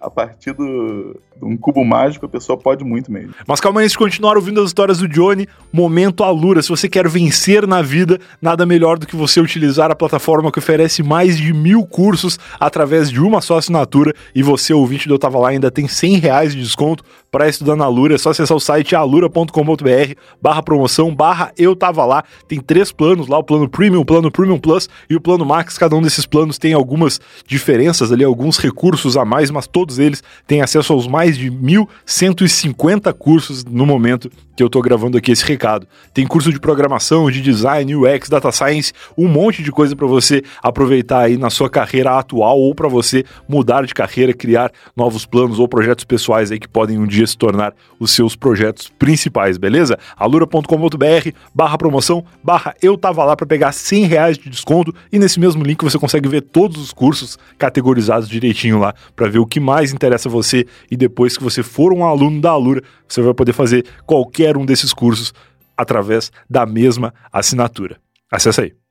[0.00, 3.34] a partir do, de um cubo mágico, a pessoa pode muito mesmo.
[3.46, 6.62] Mas calma aí, se continuar ouvindo as histórias do Johnny, momento Alura.
[6.62, 10.58] Se você quer vencer na vida, nada melhor do que você utilizar a plataforma que
[10.58, 14.14] oferece mais de mil cursos através de uma só assinatura.
[14.34, 17.74] E você, ouvinte do Eu Tava Lá, ainda tem 100 reais de desconto para estudar
[17.74, 18.14] na Alura.
[18.14, 22.22] É só acessar o site alura.com.br barra promoção, barra Eu Tava Lá.
[22.46, 25.78] Tem três planos lá, o plano Premium, o plano Premium Plus e o plano Max.
[25.78, 30.22] Cada um desses planos tem algumas diferenças ali, alguns recursos a mais, mas todos eles
[30.46, 35.44] têm acesso aos mais de 1.150 cursos no momento que eu estou gravando aqui esse
[35.44, 35.86] recado.
[36.12, 40.42] Tem curso de programação, de design, UX, data science, um monte de coisa para você
[40.62, 45.58] aproveitar aí na sua carreira atual ou para você mudar de carreira, criar novos planos
[45.58, 49.98] ou projetos pessoais aí que podem um dia se tornar os seus projetos principais, beleza?
[50.16, 55.38] alura.com.br barra promoção, barra eu tava lá para pegar 100 reais de desconto e nesse
[55.38, 59.60] mesmo link você consegue ver todos os cursos categorizados direitinho lá para ver o que
[59.60, 63.34] mais interessa a você e depois que você for um aluno da Alura, você vai
[63.34, 65.32] poder fazer qualquer um desses cursos
[65.76, 67.98] através da mesma assinatura.
[68.30, 68.82] Acesse aí.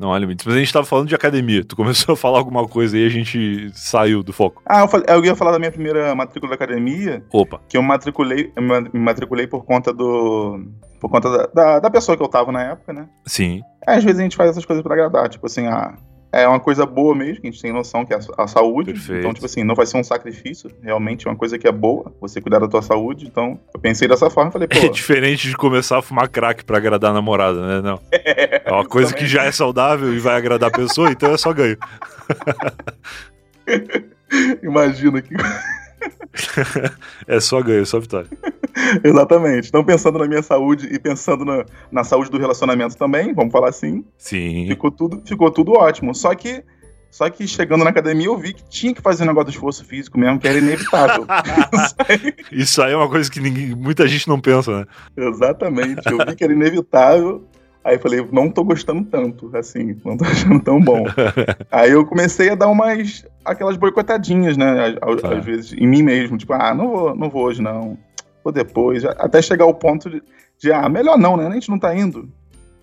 [0.00, 0.26] Não olha.
[0.26, 1.62] Mas a gente tava falando de academia.
[1.62, 4.62] Tu começou a falar alguma coisa e a gente saiu do foco.
[4.64, 7.22] Ah, eu, falei, eu, ia falar da minha primeira matrícula da academia.
[7.30, 7.60] Opa.
[7.68, 10.64] Que eu matriculei, eu me matriculei por conta do.
[10.98, 13.08] Por conta da, da, da pessoa que eu tava na época, né?
[13.26, 13.60] Sim.
[13.86, 15.28] É, às vezes a gente faz essas coisas pra agradar.
[15.28, 15.94] Tipo assim, ah,
[16.32, 18.92] é uma coisa boa mesmo, que a gente tem noção que é a, saúde.
[18.92, 19.20] Perfeito.
[19.20, 22.12] Então, tipo assim, não vai ser um sacrifício, realmente é uma coisa que é boa,
[22.20, 23.26] você cuidar da tua saúde.
[23.26, 24.78] Então, eu pensei dessa forma e falei, pô.
[24.78, 27.80] É diferente de começar a fumar crack pra agradar a namorada, né?
[27.80, 28.00] Não.
[28.12, 31.36] É, é uma coisa que já é saudável e vai agradar a pessoa, então é
[31.36, 31.76] só ganho.
[34.62, 35.34] Imagina que.
[37.26, 38.28] é só ganho, é só vitória.
[39.02, 39.68] Exatamente.
[39.68, 43.68] Então, pensando na minha saúde e pensando na, na saúde do relacionamento também, vamos falar
[43.68, 44.04] assim.
[44.16, 44.66] Sim.
[44.68, 46.14] Ficou tudo, ficou tudo ótimo.
[46.14, 46.64] Só que
[47.10, 49.84] só que chegando na academia eu vi que tinha que fazer um negócio de esforço
[49.84, 51.26] físico mesmo, que era inevitável.
[52.52, 54.86] Isso aí é uma coisa que ninguém, muita gente não pensa, né?
[55.16, 56.08] Exatamente.
[56.08, 57.44] Eu vi que era inevitável.
[57.82, 61.04] Aí eu falei, não tô gostando tanto, assim, não tô achando tão bom.
[61.70, 65.34] aí eu comecei a dar umas, aquelas boicotadinhas, né, às, tá.
[65.34, 67.96] às, vezes, em mim mesmo, tipo, ah, não vou, não vou hoje não,
[68.44, 70.22] vou depois, até chegar ao ponto de,
[70.58, 72.28] de, ah, melhor não, né, a gente não tá indo.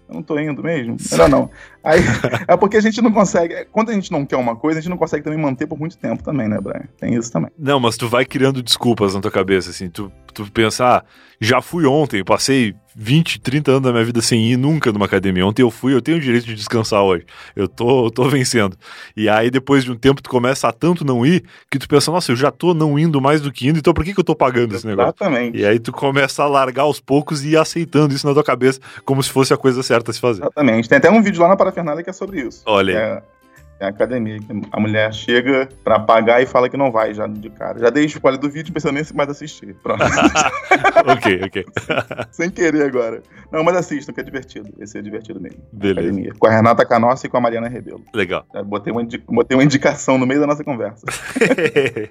[0.09, 1.49] Eu não tô indo mesmo, melhor não.
[1.87, 2.01] Aí,
[2.49, 4.89] é porque a gente não consegue, quando a gente não quer uma coisa, a gente
[4.89, 6.83] não consegue também manter por muito tempo também, né, Brian?
[6.99, 7.49] Tem isso também.
[7.57, 11.03] Não, mas tu vai criando desculpas na tua cabeça, assim, tu, tu pensa, ah,
[11.39, 15.45] já fui ontem, passei 20, 30 anos da minha vida sem ir nunca numa academia.
[15.45, 17.25] Ontem eu fui, eu tenho o direito de descansar hoje.
[17.55, 18.75] Eu tô, eu tô vencendo.
[19.15, 22.11] E aí, depois de um tempo, tu começa a tanto não ir que tu pensa,
[22.11, 24.23] nossa, eu já tô não indo mais do que indo, então por que, que eu
[24.23, 25.09] tô pagando esse negócio?
[25.09, 25.59] Exatamente.
[25.59, 28.79] E aí tu começa a largar aos poucos e ir aceitando isso na tua cabeça
[29.05, 30.41] como se fosse a coisa certa a se fazer.
[30.41, 30.89] Exatamente.
[30.89, 32.63] Tem até um vídeo lá na Parafernália que é sobre isso.
[32.65, 32.91] Olha.
[32.91, 33.37] É
[33.79, 34.39] é a academia.
[34.71, 37.77] A mulher chega pra pagar e fala que não vai já de cara.
[37.77, 39.75] Já dei spoiler do vídeo pensando nem mais assistir.
[39.83, 40.01] Pronto.
[41.05, 41.65] ok, ok.
[42.31, 43.21] Sem querer agora.
[43.51, 44.73] Não, mas assistam, que é divertido.
[44.79, 45.61] Esse é divertido mesmo.
[45.71, 46.07] Beleza.
[46.07, 46.33] Academia.
[46.39, 48.03] Com a Renata Canossa e com a Mariana Rebelo.
[48.13, 48.45] Legal.
[48.65, 51.05] botei, uma, botei uma indicação no meio da nossa conversa.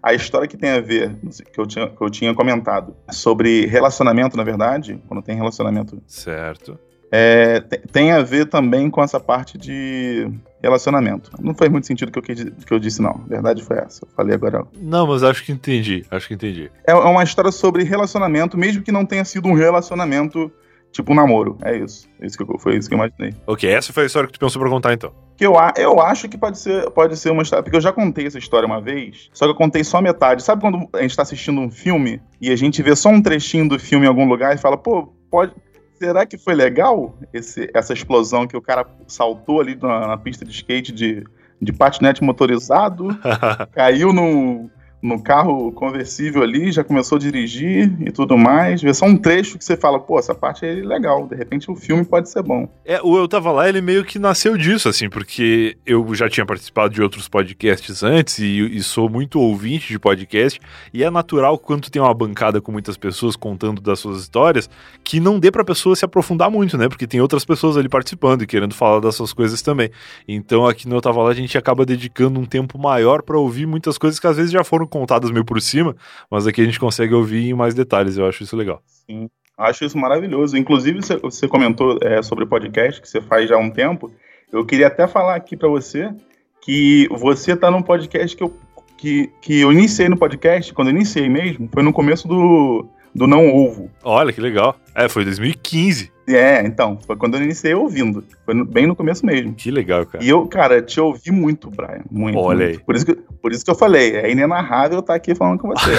[0.00, 1.12] a história que tem a ver,
[1.52, 6.00] que eu, tinha, que eu tinha comentado, sobre relacionamento, na verdade, quando tem relacionamento.
[6.06, 6.78] Certo
[7.12, 7.60] é,
[7.92, 10.30] tem a ver também com essa parte de
[10.62, 11.30] relacionamento.
[11.40, 13.22] Não faz muito sentido o que eu, que eu disse, não.
[13.24, 14.04] A verdade foi essa.
[14.04, 14.64] Eu falei agora.
[14.80, 16.04] Não, mas acho que entendi.
[16.10, 16.70] Acho que entendi.
[16.86, 20.52] É, é uma história sobre relacionamento, mesmo que não tenha sido um relacionamento
[20.92, 21.56] tipo um namoro.
[21.62, 22.08] É isso.
[22.20, 23.34] É isso que eu, foi isso que eu imaginei.
[23.46, 25.12] Ok, essa foi a história que tu pensou pra contar, então.
[25.36, 27.62] Que eu, eu acho que pode ser, pode ser uma história.
[27.62, 30.42] Porque eu já contei essa história uma vez, só que eu contei só metade.
[30.42, 33.68] Sabe quando a gente tá assistindo um filme e a gente vê só um trechinho
[33.68, 35.52] do filme em algum lugar e fala, pô, pode
[36.00, 40.46] será que foi legal esse, essa explosão que o cara saltou ali na, na pista
[40.46, 41.22] de skate de,
[41.60, 43.08] de patinete motorizado,
[43.72, 44.70] caiu no,
[45.02, 48.82] no carro conversível ali, já começou a dirigir e tudo mais.
[48.82, 51.76] Vê só um trecho que você fala, pô, essa parte é legal, de repente o
[51.76, 52.68] filme pode ser bom.
[52.84, 56.44] É, o Eu Tava Lá, ele meio que nasceu disso, assim, porque eu já tinha
[56.44, 60.60] participado de outros podcasts antes e, e sou muito ouvinte de podcast,
[60.92, 64.68] e é natural quando tem uma bancada com muitas pessoas contando das suas histórias,
[65.02, 66.88] que não dê pra pessoa se aprofundar muito, né?
[66.88, 69.90] Porque tem outras pessoas ali participando e querendo falar das suas coisas também.
[70.26, 73.66] Então aqui no Eu Tava Lá a gente acaba dedicando um tempo maior para ouvir
[73.66, 75.96] muitas coisas que às vezes já foram contadas meio por cima,
[76.30, 78.82] mas aqui a gente consegue ouvir em mais detalhes, eu acho isso legal.
[78.84, 80.56] Sim, acho isso maravilhoso.
[80.56, 84.10] Inclusive, você comentou é, sobre podcast que você faz já há um tempo.
[84.52, 86.12] Eu queria até falar aqui para você
[86.60, 88.54] que você está num podcast que eu,
[88.98, 93.26] que, que eu iniciei no podcast, quando eu iniciei mesmo, foi no começo do, do
[93.26, 93.90] Não Ovo.
[94.02, 94.76] Olha, que legal.
[94.94, 96.10] É, foi 2015.
[96.28, 98.22] É, então, foi quando eu iniciei ouvindo.
[98.44, 99.52] Foi no, bem no começo mesmo.
[99.54, 100.22] Que legal, cara.
[100.22, 102.02] E eu, cara, te ouvi muito, Brian.
[102.10, 102.38] Muito.
[102.38, 102.78] Olha muito.
[102.78, 102.84] aí.
[102.84, 105.90] Por isso, que, por isso que eu falei, é inenarrável estar aqui falando com você.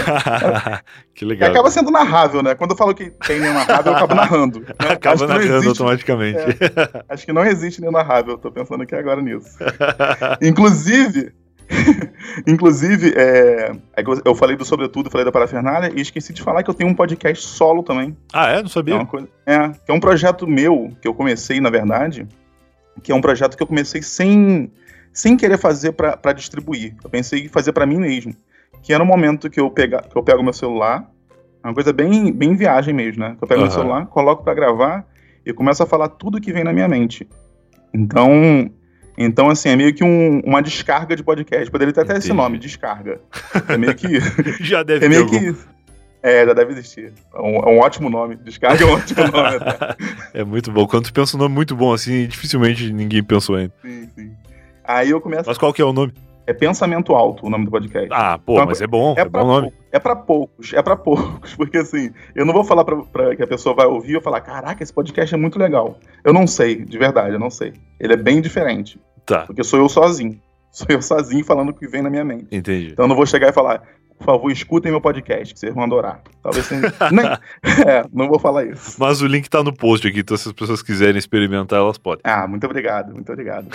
[1.14, 1.50] que legal.
[1.50, 2.56] E acaba sendo narrável, né?
[2.56, 4.60] Quando eu falo que é inenarrável, eu acabo narrando.
[4.62, 4.68] Né?
[4.92, 6.40] Acaba narrando existe, automaticamente.
[6.40, 9.58] É, acho que não existe inenarrável, tô pensando aqui agora nisso.
[10.42, 11.34] Inclusive,
[12.48, 16.70] Inclusive, é, é eu falei do Sobretudo, falei da Parafernália e esqueci de falar que
[16.70, 18.16] eu tenho um podcast solo também.
[18.34, 18.62] Ah, é?
[18.62, 18.96] Não sabia?
[18.96, 22.28] É, coisa, é, que é um projeto meu, que eu comecei, na verdade,
[23.02, 24.72] que é um projeto que eu comecei sem,
[25.14, 26.96] sem querer fazer para distribuir.
[27.04, 28.36] Eu pensei em fazer para mim mesmo.
[28.82, 31.10] Que era um momento que eu, pega, que eu pego meu celular,
[31.64, 33.36] é uma coisa bem, bem viagem mesmo, né?
[33.38, 33.68] Que eu pego uhum.
[33.68, 35.06] meu celular, coloco para gravar
[35.46, 37.28] e começo a falar tudo que vem na minha mente.
[37.94, 38.72] Então,
[39.24, 41.70] então, assim, é meio que um, uma descarga de podcast.
[41.70, 42.28] Poderia ter até Entendi.
[42.28, 43.20] esse nome, descarga.
[43.68, 44.08] É meio que.
[44.64, 45.56] já deve é meio que.
[46.24, 47.14] É, já deve existir.
[47.34, 48.36] É um, é um, ótimo nome.
[48.36, 49.58] Descarga é um ótimo nome.
[49.58, 49.96] Até.
[50.42, 50.88] É muito bom.
[50.88, 53.74] Quando tu pensa um nome muito bom assim, dificilmente ninguém pensou ainda.
[53.82, 54.32] Sim, sim.
[54.84, 55.44] Aí eu começo.
[55.48, 56.14] Mas qual que é o nome?
[56.46, 58.10] É Pensamento Alto o nome do podcast.
[58.12, 59.16] Ah, pô, então, mas é bom.
[59.18, 59.74] É, é bom nome.
[59.92, 61.54] É pra poucos, é pra poucos.
[61.56, 64.42] Porque assim, eu não vou falar pra, pra que a pessoa vai ouvir e falar:
[64.42, 65.98] caraca, esse podcast é muito legal.
[66.24, 67.74] Eu não sei, de verdade, eu não sei.
[68.00, 69.00] Ele é bem diferente.
[69.32, 69.46] Tá.
[69.46, 70.40] Porque sou eu sozinho.
[70.72, 72.48] Sou eu sozinho falando o que vem na minha mente.
[72.50, 72.92] Entendi.
[72.94, 73.84] Então eu não vou chegar e falar,
[74.22, 76.22] por favor, escutem meu podcast, que vocês vão adorar.
[76.44, 76.80] Talvez sem...
[76.80, 77.26] Nem...
[77.86, 78.96] É, não vou falar isso.
[79.00, 82.22] Mas o link tá no post aqui, então se as pessoas quiserem experimentar, elas podem.
[82.24, 83.68] Ah, muito obrigado, muito obrigado.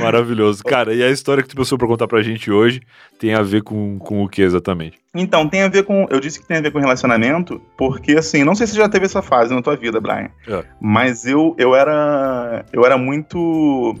[0.00, 0.64] Maravilhoso.
[0.64, 2.82] Cara, e a história que tu pensou pra contar pra gente hoje
[3.18, 4.98] tem a ver com, com o que exatamente?
[5.14, 6.06] Então, tem a ver com.
[6.10, 8.88] Eu disse que tem a ver com relacionamento, porque assim, não sei se você já
[8.88, 10.28] teve essa fase na tua vida, Brian.
[10.48, 10.64] É.
[10.80, 12.64] Mas eu, eu era.
[12.72, 13.96] Eu era muito.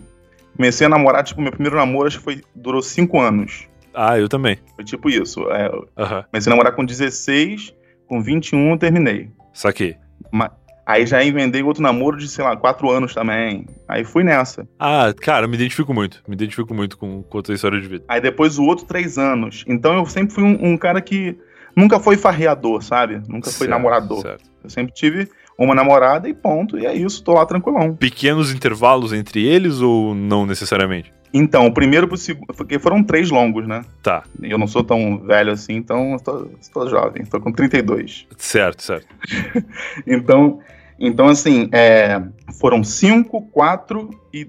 [0.56, 3.66] Comecei a namorar, tipo, meu primeiro namoro acho que foi, durou cinco anos.
[3.94, 4.58] Ah, eu também.
[4.74, 5.40] Foi tipo isso.
[5.50, 6.22] É, uhum.
[6.30, 7.74] Comecei a namorar com 16,
[8.06, 9.30] com 21 eu terminei.
[9.52, 9.96] Saquei.
[10.32, 10.50] Mas,
[10.84, 13.66] aí já emendei outro namoro de, sei lá, 4 anos também.
[13.88, 14.66] Aí fui nessa.
[14.78, 16.22] Ah, cara, me identifico muito.
[16.26, 18.04] Me identifico muito com, com a tua história de vida.
[18.08, 19.64] Aí depois o outro 3 anos.
[19.66, 21.36] Então eu sempre fui um, um cara que
[21.76, 23.22] nunca foi farreador, sabe?
[23.28, 24.22] Nunca foi certo, namorador.
[24.22, 24.50] Certo.
[24.62, 26.78] Eu sempre tive uma namorada e ponto.
[26.78, 27.94] E é isso, tô lá tranquilão.
[27.94, 31.12] Pequenos intervalos entre eles ou não necessariamente?
[31.32, 32.54] Então, o primeiro pro segundo.
[32.54, 33.84] Porque foram três longos, né?
[34.02, 34.22] Tá.
[34.40, 38.26] Eu não sou tão velho assim, então estou, estou jovem, estou com 32.
[38.36, 39.08] Certo, certo.
[40.06, 40.60] então,
[40.98, 42.22] então, assim, é,
[42.60, 44.48] foram cinco, quatro e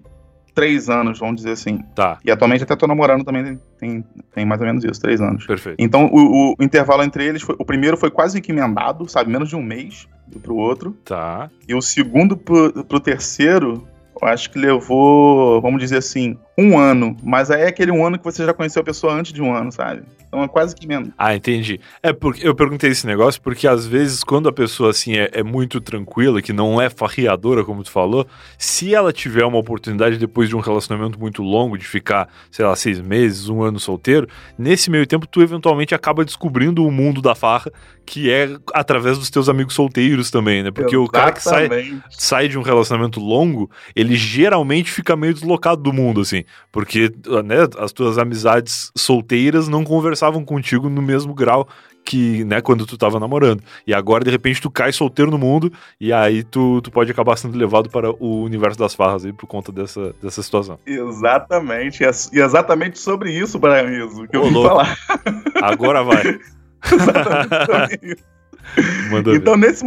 [0.55, 1.79] três anos, vamos dizer assim.
[1.93, 2.17] Tá.
[2.23, 5.45] E atualmente até tô namorando também, tem, tem mais ou menos isso, três anos.
[5.45, 5.75] Perfeito.
[5.77, 9.29] Então, o, o intervalo entre eles, foi, o primeiro foi quase que emendado, sabe?
[9.29, 10.07] Menos de um mês
[10.41, 10.97] pro outro.
[11.03, 11.51] Tá.
[11.67, 13.85] E o segundo pro, pro terceiro
[14.21, 17.15] eu acho que levou, vamos dizer assim, um ano.
[17.23, 19.53] Mas aí é aquele um ano que você já conheceu a pessoa antes de um
[19.53, 20.03] ano, sabe?
[20.27, 21.09] Então é quase que menos.
[21.17, 21.79] Ah, entendi.
[22.03, 25.43] É porque eu perguntei esse negócio porque às vezes quando a pessoa assim é, é,
[25.43, 30.49] muito tranquila, que não é farriadora, como tu falou, se ela tiver uma oportunidade depois
[30.49, 34.89] de um relacionamento muito longo de ficar, sei lá, seis meses, um ano solteiro, nesse
[34.89, 37.71] meio tempo tu eventualmente acaba descobrindo o mundo da farra
[38.05, 40.69] que é através dos teus amigos solteiros também, né?
[40.69, 41.09] Porque Exatamente.
[41.09, 45.91] o cara que sai, sai de um relacionamento longo, ele geralmente fica meio deslocado do
[45.91, 46.43] mundo, assim.
[46.71, 47.11] Porque
[47.43, 51.67] né, as tuas amizades solteiras não conversavam contigo no mesmo grau
[52.05, 53.61] que, né, quando tu tava namorando.
[53.85, 57.35] E agora, de repente, tu cai solteiro no mundo e aí tu, tu pode acabar
[57.35, 60.77] sendo levado para o universo das farras aí por conta dessa, dessa situação.
[60.85, 62.03] Exatamente.
[62.03, 64.95] E exatamente sobre isso, Brian Rizzo, que Ô, eu vou falar.
[65.63, 66.39] Agora vai.
[69.35, 69.83] então, nesse,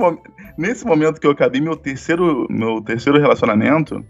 [0.59, 4.05] nesse momento que eu acabei meu terceiro, meu terceiro relacionamento,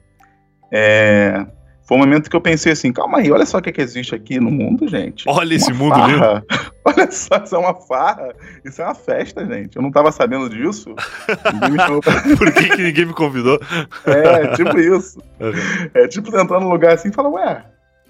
[0.73, 1.47] é,
[1.88, 3.81] foi um momento que eu pensei assim, calma aí, olha só o que, é que
[3.81, 5.24] existe aqui no mundo, gente.
[5.27, 6.35] Olha uma esse mundo farra.
[6.35, 6.46] lindo.
[6.85, 8.35] Olha só, isso é uma farra.
[8.62, 9.74] Isso é uma festa, gente.
[9.74, 10.94] Eu não tava sabendo disso.
[12.37, 13.59] Por que, que ninguém me convidou?
[14.05, 15.18] É, tipo isso.
[15.40, 15.90] Uhum.
[15.94, 17.64] É tipo entrar num lugar assim e falar, ué,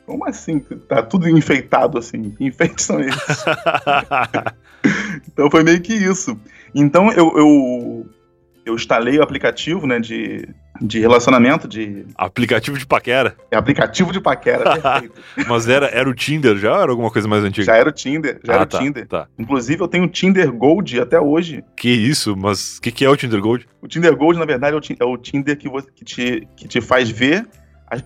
[0.04, 0.58] Como assim?
[0.88, 2.30] Tá tudo enfeitado assim.
[2.30, 3.44] Que enfeites são esses?
[5.28, 6.36] então foi meio que isso.
[6.74, 8.06] Então eu, eu,
[8.66, 10.48] eu instalei o aplicativo, né, de,
[10.80, 12.06] de relacionamento, de...
[12.14, 13.36] Aplicativo de paquera.
[13.50, 15.20] É aplicativo de paquera, perfeito.
[15.48, 17.66] Mas era, era o Tinder já ou era alguma coisa mais antiga?
[17.66, 19.06] Já era o Tinder, já ah, era tá, o Tinder.
[19.06, 19.28] Tá.
[19.38, 21.64] Inclusive eu tenho o Tinder Gold até hoje.
[21.76, 22.36] Que isso?
[22.36, 23.68] Mas o que, que é o Tinder Gold?
[23.82, 26.68] O Tinder Gold, na verdade, é o, é o Tinder que, você, que, te, que
[26.68, 27.46] te faz ver...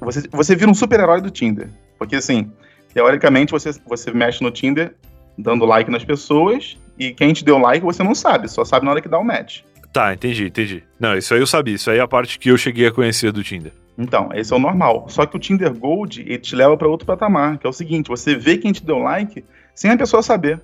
[0.00, 1.68] Você, você vira um super-herói do Tinder.
[1.98, 2.52] Porque, assim,
[2.94, 4.94] teoricamente, você, você mexe no Tinder
[5.36, 8.92] dando like nas pessoas e quem te deu like você não sabe, só sabe na
[8.92, 9.62] hora que dá o match.
[9.92, 10.82] Tá, entendi, entendi.
[10.98, 11.74] Não, isso aí eu sabia.
[11.74, 13.72] Isso aí é a parte que eu cheguei a conhecer do Tinder.
[13.98, 15.06] Então, esse é o normal.
[15.08, 18.08] Só que o Tinder Gold, ele te leva para outro patamar, que é o seguinte,
[18.08, 20.60] você vê quem te deu like sem a pessoa saber.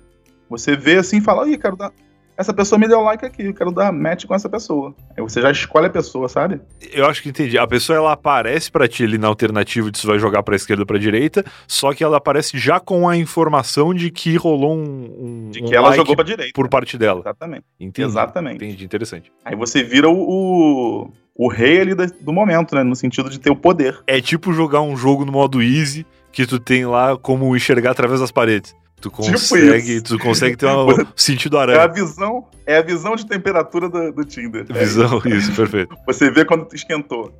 [0.49, 1.91] Você vê assim e fala, ih, quero dar,
[2.39, 4.95] essa pessoa me deu like aqui, eu quero dar match com essa pessoa.
[5.09, 6.61] Aí você já escolhe a pessoa, sabe?
[6.93, 7.57] Eu acho que entendi.
[7.57, 10.83] A pessoa ela aparece para ti ali na alternativa de se vai jogar para esquerda
[10.83, 15.47] ou para direita, só que ela aparece já com a informação de que rolou um,
[15.47, 17.19] um de que um ela like jogou para direita por parte dela.
[17.19, 17.65] Exatamente.
[17.77, 18.07] Entendi.
[18.07, 18.55] Exatamente.
[18.55, 19.29] Entendi, interessante.
[19.43, 23.49] Aí você vira o, o, o rei ali do momento, né, no sentido de ter
[23.49, 23.99] o poder.
[24.07, 28.21] É tipo jogar um jogo no modo easy que tu tem lá como enxergar através
[28.21, 28.73] das paredes.
[29.01, 31.79] Tu tipo consegue, tipo tu consegue ter um sentido aranha.
[31.79, 34.65] É a visão, é a visão de temperatura do, do Tinder.
[34.65, 35.53] Visão, é isso.
[35.55, 35.95] perfeito.
[36.05, 37.33] Você vê quando tu esquentou.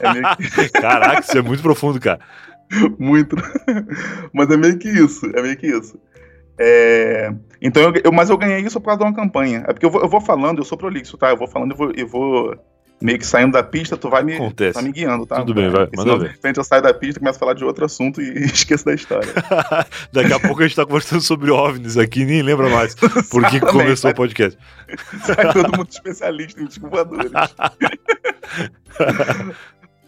[0.00, 0.68] É que...
[0.70, 2.20] Caraca, isso é muito profundo, cara.
[2.98, 3.36] Muito.
[4.32, 5.98] Mas é meio que isso, é meio que isso.
[6.58, 7.32] É...
[7.60, 9.64] Então, eu, eu, mas eu ganhei isso por causa de uma campanha.
[9.66, 11.30] É porque eu vou, eu vou falando, eu sou prolixo, tá?
[11.30, 12.56] Eu vou falando e vou, eu vou
[13.04, 14.72] meio que saindo da pista, tu vai me, Acontece.
[14.72, 15.36] Tá me guiando, tá?
[15.36, 15.86] Tudo bem, vai.
[15.94, 16.28] Manda ver.
[16.28, 18.94] De repente eu saio da pista, começo a falar de outro assunto e esqueço da
[18.94, 19.28] história.
[20.10, 22.94] Daqui a pouco a gente tá conversando sobre OVNIs aqui e nem lembra mais
[23.30, 24.58] por que começou o podcast.
[25.22, 27.30] Sai todo mundo especialista em disco voadores.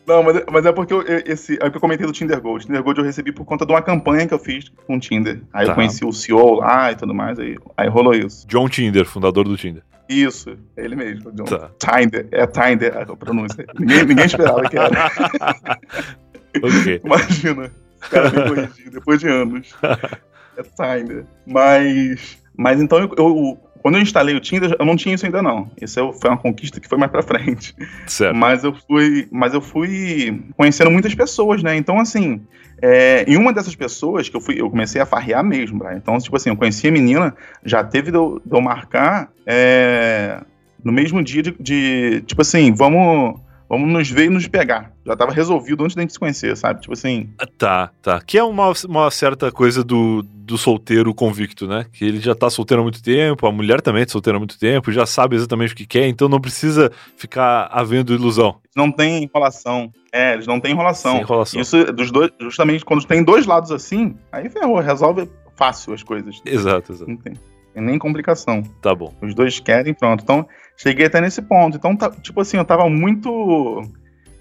[0.07, 2.65] Não, mas, mas é porque eu, esse, é que eu comentei do Tinder Gold.
[2.65, 5.43] Tinder Gold eu recebi por conta de uma campanha que eu fiz com o Tinder.
[5.53, 5.73] Aí tá.
[5.73, 8.47] eu conheci o CEO lá e tudo mais, aí, aí rolou isso.
[8.47, 9.83] John Tinder, fundador do Tinder.
[10.09, 11.33] Isso, é ele mesmo.
[11.33, 11.45] John.
[11.45, 11.71] Tá.
[11.79, 13.67] Tinder, é Tinder a pronúncia.
[13.79, 15.07] ninguém, ninguém esperava que era.
[16.63, 17.01] ok.
[17.05, 19.75] Imagina, o cara me corrigiu depois de anos.
[20.59, 21.27] É Tinder.
[21.47, 25.43] Mas, mas então eu, eu quando eu instalei o Tinder, eu não tinha isso ainda
[25.43, 25.71] não.
[25.81, 27.75] Isso foi uma conquista que foi mais para frente.
[28.07, 28.37] Certo.
[28.37, 31.77] Mas eu fui, mas eu fui conhecendo muitas pessoas, né?
[31.77, 32.41] Então assim,
[32.81, 35.97] é, em uma dessas pessoas que eu fui, eu comecei a farrear mesmo, Brian.
[35.97, 37.35] Então tipo assim, eu conheci a menina,
[37.65, 40.41] já teve de eu, de eu marcar é,
[40.83, 44.93] no mesmo dia de, de, tipo assim, vamos vamos nos ver e nos pegar.
[45.05, 46.81] Já tava resolvido antes da gente se conhecer, sabe?
[46.81, 47.31] Tipo assim.
[47.59, 48.21] Tá, tá.
[48.21, 51.87] Que é uma, uma certa coisa do, do solteiro convicto, né?
[51.93, 54.59] Que ele já tá solteiro há muito tempo, a mulher também tá solteira há muito
[54.59, 58.57] tempo, já sabe exatamente o que quer, então não precisa ficar havendo ilusão.
[58.75, 59.93] Não tem enrolação.
[60.13, 61.13] É, eles não têm enrolação.
[61.13, 61.61] Sem enrolação.
[61.61, 66.41] Isso, dos dois, justamente quando tem dois lados assim, aí ferrou, resolve fácil as coisas.
[66.45, 67.11] Exato, exato.
[67.11, 67.43] Não tem, tem
[67.81, 68.63] nem complicação.
[68.83, 69.15] Tá bom.
[69.23, 70.23] Os dois querem, pronto.
[70.23, 71.77] Então, cheguei até nesse ponto.
[71.77, 73.83] Então, tá, tipo assim, eu tava muito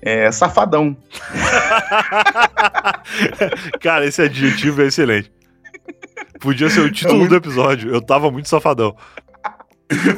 [0.02, 0.95] é, safadão.
[3.82, 5.32] Cara, esse adjetivo é excelente.
[6.39, 7.32] Podia ser o título é muito...
[7.32, 7.93] do episódio.
[7.93, 8.95] Eu tava muito safadão.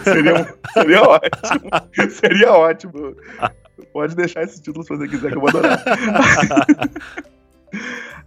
[0.04, 1.70] seria, seria ótimo.
[2.10, 3.16] seria ótimo.
[3.94, 5.82] Pode deixar esse título se você quiser, que eu vou adorar.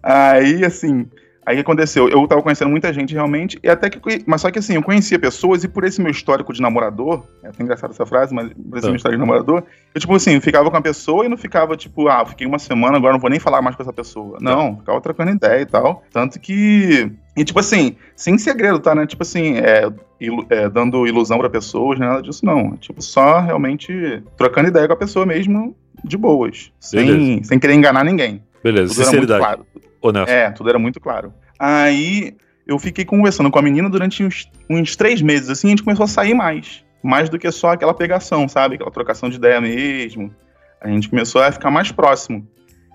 [0.03, 1.07] Aí, assim,
[1.45, 2.09] Aí o que aconteceu?
[2.09, 3.99] Eu tava conhecendo muita gente realmente, e até que.
[4.27, 7.49] Mas só que assim, eu conhecia pessoas, e por esse meu histórico de namorador, é
[7.49, 8.91] até engraçado essa frase, mas por esse é.
[8.91, 9.63] meu histórico de namorador,
[9.95, 12.99] eu, tipo assim, ficava com a pessoa e não ficava, tipo, ah, fiquei uma semana,
[12.99, 14.39] agora não vou nem falar mais com essa pessoa.
[14.39, 14.45] Tá.
[14.45, 16.05] Não, ficava trocando ideia e tal.
[16.13, 17.11] Tanto que.
[17.37, 19.07] E, tipo assim, sem segredo, tá, né?
[19.07, 22.77] Tipo assim, é, ilu é, dando ilusão pra pessoas, nada disso, não.
[22.77, 25.75] Tipo, só realmente trocando ideia com a pessoa mesmo,
[26.05, 26.71] de boas.
[26.79, 28.43] Sem, sem querer enganar ninguém.
[28.63, 29.41] Beleza, Tudo sinceridade.
[29.41, 29.67] Claro.
[30.01, 30.31] Honesto.
[30.31, 31.33] É, tudo era muito claro.
[31.59, 32.35] Aí
[32.67, 36.05] eu fiquei conversando com a menina durante uns, uns três meses, assim, a gente começou
[36.05, 36.85] a sair mais.
[37.03, 38.75] Mais do que só aquela pegação, sabe?
[38.75, 40.35] Aquela trocação de ideia mesmo.
[40.81, 42.47] A gente começou a ficar mais próximo.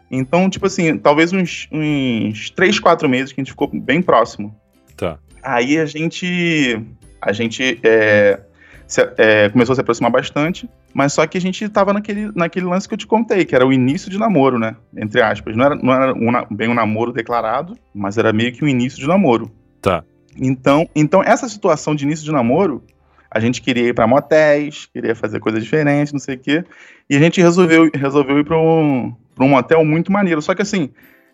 [0.09, 4.55] Então, tipo assim, talvez uns, uns três, quatro meses que a gente ficou bem próximo.
[4.95, 5.17] Tá.
[5.43, 6.79] Aí a gente.
[7.21, 8.39] A gente é,
[8.87, 12.65] se, é, começou a se aproximar bastante, mas só que a gente tava naquele, naquele
[12.65, 14.75] lance que eu te contei, que era o início de namoro, né?
[14.95, 15.55] Entre aspas.
[15.55, 18.69] Não era, não era um, bem um namoro declarado, mas era meio que o um
[18.69, 19.51] início de namoro.
[19.81, 20.03] Tá.
[20.39, 22.83] Então, então, essa situação de início de namoro,
[23.31, 26.63] a gente queria ir para motéis, queria fazer coisas diferentes, não sei o quê,
[27.09, 30.41] e a gente resolveu, resolveu ir para um, pra um motel muito maneiro.
[30.41, 30.89] Só que assim,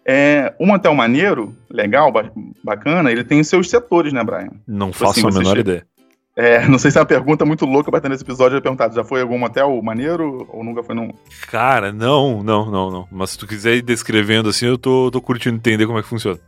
[0.06, 2.12] é, um motel maneiro, legal,
[2.64, 4.52] bacana, ele tem seus setores, né, Brian?
[4.68, 5.86] Não tipo faço assim, a menor ideia
[6.36, 8.58] É, não sei se é uma pergunta muito louca pra ter nesse episódio.
[8.58, 11.12] Eu perguntado, já foi algum motel maneiro ou nunca foi num?
[11.50, 13.08] Cara, não, não, não, não.
[13.12, 16.08] Mas se tu quiser ir descrevendo assim, eu tô, tô curtindo entender como é que
[16.08, 16.40] funciona.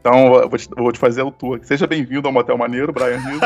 [0.00, 1.58] Então, eu vou te, vou te fazer o tour.
[1.64, 3.40] Seja bem-vindo ao Motel Maneiro, Brian Rizzo.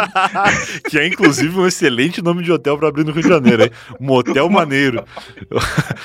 [0.90, 3.70] que é, inclusive, um excelente nome de hotel pra abrir no Rio de Janeiro, hein?
[3.98, 5.02] Motel Maneiro.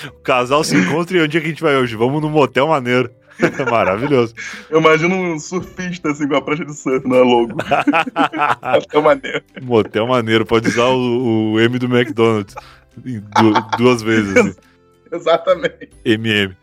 [0.08, 1.98] o casal se encontra e onde é que a gente vai hoje?
[1.98, 3.12] Vamos no Motel Maneiro.
[3.70, 4.34] Maravilhoso.
[4.70, 7.56] Eu imagino um surfista assim com a prancha de surf na logo.
[8.74, 9.44] Motel maneiro.
[9.62, 12.56] Motel maneiro, pode usar o, o M do McDonald's
[12.98, 14.36] du, duas vezes.
[14.36, 14.56] Assim.
[15.12, 15.90] Exatamente.
[16.06, 16.56] MM.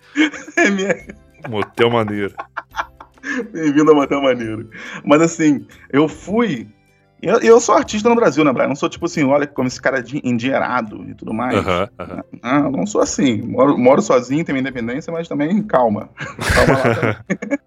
[0.57, 1.15] MM.
[1.49, 2.35] Motel maneiro.
[3.53, 4.69] Bem-vindo ao Motel Maneiro.
[5.05, 6.69] Mas assim, eu fui.
[7.23, 8.67] Eu, eu sou artista no Brasil, né, Brian?
[8.67, 11.55] Não sou tipo assim, olha como esse cara é endinheirado e tudo mais.
[11.55, 12.23] Uhum, uhum.
[12.43, 13.41] Não, não sou assim.
[13.43, 16.11] Moro, moro sozinho, tenho minha independência, mas também calma.
[16.55, 17.25] Calma lá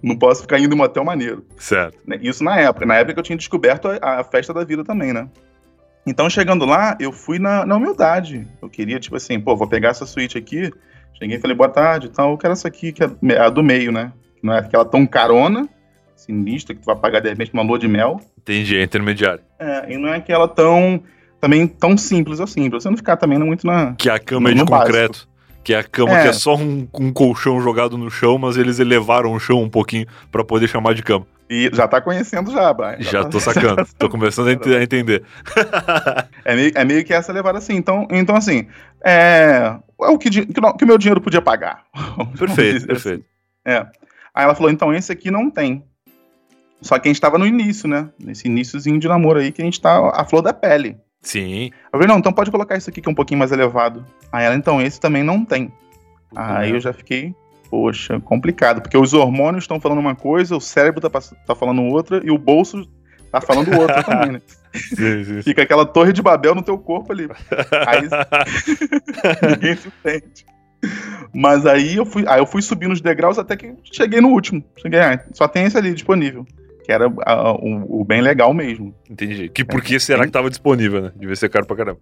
[0.00, 1.44] Não posso ficar indo em motel maneiro.
[1.56, 1.98] Certo.
[2.06, 2.86] Né, isso na época.
[2.86, 5.28] Na época que eu tinha descoberto a, a festa da vida também, né?
[6.06, 8.46] Então, chegando lá, eu fui na, na humildade.
[8.62, 10.70] Eu queria, tipo assim, pô, vou pegar essa suíte aqui.
[11.18, 13.90] Cheguei e falei, boa tarde então Eu quero essa aqui, que é a do meio,
[13.90, 14.12] né?
[14.40, 15.68] Não é aquela tão carona,
[16.16, 18.20] sinistra, que tu vai pagar de repente uma lua de mel.
[18.38, 19.42] Entendi, é intermediário.
[19.58, 21.02] É, e não é aquela tão.
[21.40, 23.94] Também tão simples assim, pra você não ficar também muito na.
[23.94, 25.12] Que a cama é de concreto.
[25.12, 25.36] Básico.
[25.62, 26.22] Que é a cama é.
[26.22, 29.68] que é só um, um, colchão jogado no chão, mas eles elevaram o chão um
[29.68, 31.26] pouquinho para poder chamar de cama.
[31.50, 32.96] E já tá conhecendo já, Brian.
[33.00, 33.28] Já, já tá...
[33.30, 35.24] tô sacando, tô começando a, entender.
[36.44, 37.74] é, meio, é meio que essa levada assim.
[37.74, 38.68] Então, então assim,
[39.04, 41.84] é, é o que, que, que o meu dinheiro podia pagar.
[42.38, 43.24] Perfeito, perfeito.
[43.64, 43.76] Assim.
[43.76, 43.86] É.
[44.34, 45.84] Aí ela falou, então esse aqui não tem.
[46.80, 48.08] Só que a gente tava no início, né?
[48.18, 50.96] Nesse iníciozinho de namoro aí, que a gente tá a flor da pele.
[51.22, 51.70] Sim.
[51.92, 54.04] Eu falei, não, então pode colocar isso aqui que é um pouquinho mais elevado.
[54.30, 55.72] Aí ela, então, esse também não tem.
[56.34, 57.34] Aí eu já fiquei,
[57.70, 62.20] poxa, complicado, porque os hormônios estão falando uma coisa, o cérebro tá, tá falando outra,
[62.24, 62.88] e o bolso
[63.32, 64.42] tá falando outra também, né?
[64.74, 65.42] Sim, sim.
[65.42, 67.28] Fica aquela torre de Babel no teu corpo ali.
[67.86, 68.02] Aí
[69.50, 70.46] ninguém se entende.
[71.32, 74.62] Mas aí eu fui, aí eu fui subindo os degraus até que cheguei no último.
[74.76, 76.46] Cheguei, ah, só tem esse ali disponível.
[76.86, 77.12] Que era uh,
[77.60, 78.94] o, o, bem legal mesmo.
[79.10, 79.48] Entendi.
[79.48, 81.12] Que por que é, será que tava disponível, né?
[81.16, 81.98] Devia ser caro pra caramba.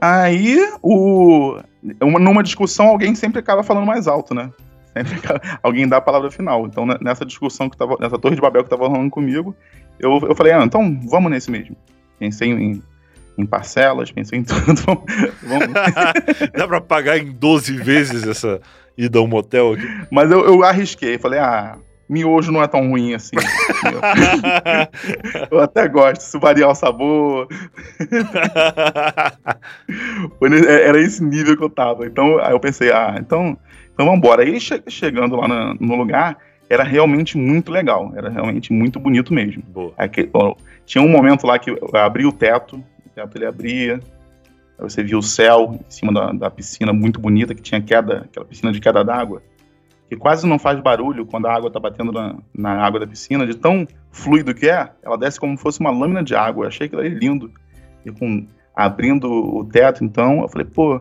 [0.00, 1.56] Aí, o,
[2.02, 4.50] uma, numa discussão, alguém sempre acaba falando mais alto, né?
[4.92, 5.20] Sempre
[5.62, 6.66] alguém dá a palavra final.
[6.66, 9.54] Então, nessa discussão que tava, nessa torre de Babel que tava rolando comigo,
[10.00, 11.76] eu, eu falei, ah, então vamos nesse mesmo.
[12.18, 12.82] Pensei em
[13.38, 15.04] em parcelas, pensei em tudo.
[15.42, 15.68] Vamos...
[16.56, 18.60] Dá pra pagar em 12 vezes essa
[18.96, 19.86] ida ao motel aqui?
[20.10, 23.36] Mas eu, eu arrisquei, falei, ah, miojo não é tão ruim assim.
[25.50, 27.48] eu até gosto, se variar o sabor.
[30.84, 32.06] Era esse nível que eu tava.
[32.06, 33.56] Então, aí eu pensei, ah, então,
[33.92, 34.42] então vamos embora.
[34.42, 36.38] Aí chegando lá no, no, lugar,
[36.68, 38.12] era realmente muito legal.
[38.14, 39.62] Era realmente muito bonito mesmo.
[39.62, 39.92] Boa.
[39.96, 40.54] Aqui, ó,
[40.84, 42.82] tinha um momento lá que eu abri o teto,
[43.14, 44.00] teto ele abria,
[44.78, 48.26] aí você via o céu em cima da, da piscina muito bonita, que tinha queda,
[48.26, 49.42] aquela piscina de queda d'água,
[50.08, 53.46] que quase não faz barulho quando a água está batendo na, na água da piscina,
[53.46, 56.64] de tão fluido que é, ela desce como se fosse uma lâmina de água.
[56.64, 57.50] Eu achei aquilo ali lindo.
[58.04, 61.00] E com abrindo o teto, então, eu falei, pô,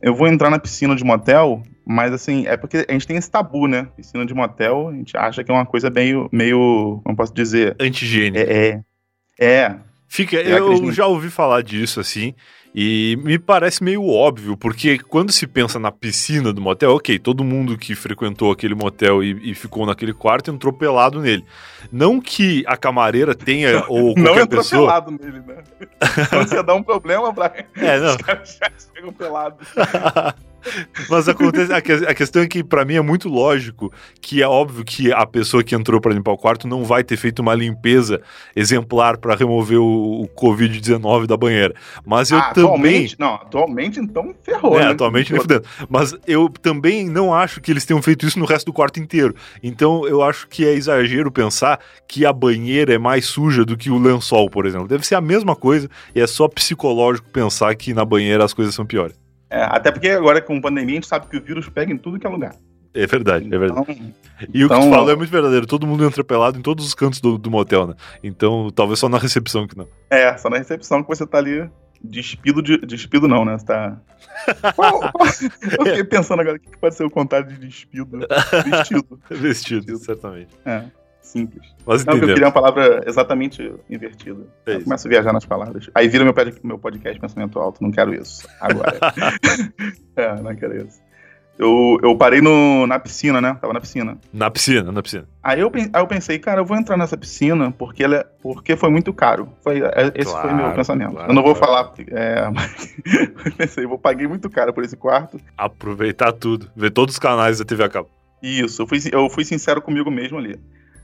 [0.00, 3.30] eu vou entrar na piscina de motel, mas assim, é porque a gente tem esse
[3.30, 3.88] tabu, né?
[3.96, 7.76] Piscina de motel, a gente acha que é uma coisa meio, meio como posso dizer?
[7.78, 8.40] Antigênica.
[8.40, 8.80] É,
[9.38, 9.76] é, é,
[10.12, 12.34] Fica, eu já ouvi falar disso assim,
[12.74, 17.42] e me parece meio óbvio, porque quando se pensa na piscina do motel, ok, todo
[17.42, 21.44] mundo que frequentou aquele motel e, e ficou naquele quarto entrou pelado nele.
[21.90, 24.86] Não que a camareira tenha, ou qualquer não entrou pessoa...
[24.86, 25.62] pelado nele, né?
[26.28, 28.10] Quando você dá um problema, Brian, é, não.
[28.14, 29.66] os caras já chegam pelados.
[31.08, 34.48] Mas acontece, a, que, a, questão é que para mim é muito lógico que é
[34.48, 37.54] óbvio que a pessoa que entrou para limpar o quarto não vai ter feito uma
[37.54, 38.20] limpeza
[38.54, 41.74] exemplar para remover o, o Covid-19 da banheira.
[42.04, 44.90] Mas eu ah, também atualmente, não, atualmente então ferrou, é, né?
[44.90, 45.64] atualmente nem fudendo.
[45.88, 49.34] Mas eu também não acho que eles tenham feito isso no resto do quarto inteiro.
[49.62, 53.90] Então eu acho que é exagero pensar que a banheira é mais suja do que
[53.90, 54.88] o lençol, por exemplo.
[54.88, 58.74] Deve ser a mesma coisa e é só psicológico pensar que na banheira as coisas
[58.74, 59.18] são piores.
[59.50, 62.18] É, até porque agora com pandemia a gente sabe que o vírus pega em tudo
[62.18, 62.54] que é lugar.
[62.94, 63.80] É verdade, é verdade.
[63.82, 64.14] Então,
[64.52, 65.66] e o que tu então, falou é muito verdadeiro.
[65.66, 67.94] Todo mundo entra pelado em todos os cantos do, do, motel, né?
[68.22, 69.88] Então, talvez só na recepção que não.
[70.08, 71.68] É, só na recepção que você tá ali
[72.02, 72.78] despido de.
[72.78, 73.56] Despido não, né?
[73.58, 74.00] Você tá.
[75.78, 78.26] Eu fiquei pensando agora o que pode ser o contrário de despido.
[78.66, 79.20] Vestido.
[79.30, 80.50] Vestido, certamente.
[80.64, 80.84] É
[81.22, 81.74] simples.
[81.86, 84.40] Mas não, eu queria uma palavra exatamente invertida.
[84.66, 85.88] É eu começo a viajar nas palavras.
[85.94, 87.82] Aí vira meu, meu podcast Pensamento Alto.
[87.82, 88.48] Não quero isso.
[88.60, 88.98] Agora.
[90.16, 91.00] é, não quero isso.
[91.58, 93.56] eu, eu parei no, na piscina, né?
[93.60, 94.18] Tava na piscina.
[94.32, 95.28] Na piscina, na piscina.
[95.42, 98.76] Aí eu, aí eu pensei, cara, eu vou entrar nessa piscina porque, ela, é, porque
[98.76, 99.48] foi muito caro.
[99.62, 101.12] Foi, é, esse claro, foi meu pensamento.
[101.12, 101.92] Claro, eu não vou claro.
[101.92, 102.96] falar, é, mas
[103.46, 105.40] eu pensei, eu paguei muito caro por esse quarto.
[105.56, 108.08] Aproveitar tudo, ver todos os canais da TV a cabo.
[108.42, 110.58] Isso, eu fui, eu fui sincero comigo mesmo ali.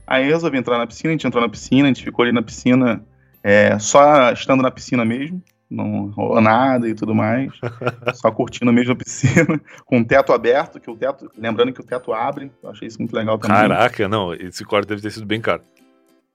[0.07, 2.33] Aí eu resolvi entrar na piscina, a gente entrou na piscina, a gente ficou ali
[2.33, 3.05] na piscina,
[3.43, 7.53] é, só estando na piscina mesmo não rolou nada e tudo mais.
[8.15, 11.31] só curtindo a mesma piscina, com o teto aberto, que o teto.
[11.37, 13.57] Lembrando que o teto abre, eu achei isso muito legal também.
[13.57, 15.63] Caraca, não, esse quarto deve ter sido bem caro.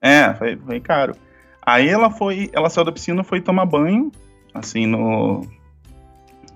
[0.00, 1.14] É, foi, foi caro.
[1.64, 2.50] Aí ela foi.
[2.52, 4.10] Ela saiu da piscina foi tomar banho,
[4.52, 5.46] assim, no.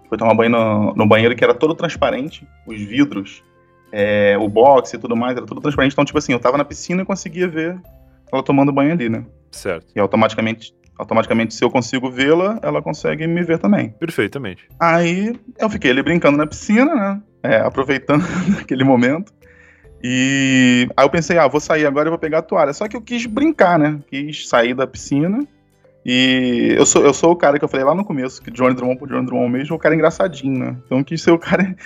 [0.09, 3.43] Foi tomar banho no, no banheiro que era todo transparente, os vidros,
[3.99, 5.93] é, o box e tudo mais, era tudo transparente.
[5.93, 7.81] Então, tipo assim, eu tava na piscina e conseguia ver
[8.31, 9.25] ela tomando banho ali, né?
[9.51, 9.87] Certo.
[9.97, 13.91] E automaticamente automaticamente, se eu consigo vê-la, ela consegue me ver também.
[13.91, 14.67] Perfeitamente.
[14.81, 17.23] Aí eu fiquei ali brincando na piscina, né?
[17.43, 18.25] É, aproveitando
[18.59, 19.31] aquele momento.
[20.03, 22.73] E aí eu pensei, ah, vou sair agora e vou pegar a toalha.
[22.73, 23.99] Só que eu quis brincar, né?
[24.09, 25.47] Quis sair da piscina.
[26.03, 28.75] E eu sou, eu sou o cara que eu falei lá no começo, que Johnny
[28.75, 30.77] Drummond por Johnny Drummond mesmo, o cara engraçadinho, né?
[30.87, 31.77] Então eu quis ser o cara,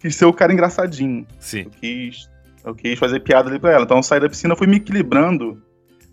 [0.00, 1.26] quis ser o cara engraçadinho.
[1.38, 1.66] Sim.
[1.66, 2.30] Eu quis,
[2.64, 3.84] eu quis fazer piada ali pra ela.
[3.84, 5.62] Então eu saí da piscina, fui me equilibrando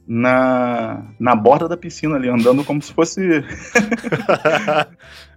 [0.06, 3.22] na, na borda da piscina ali, andando como se fosse.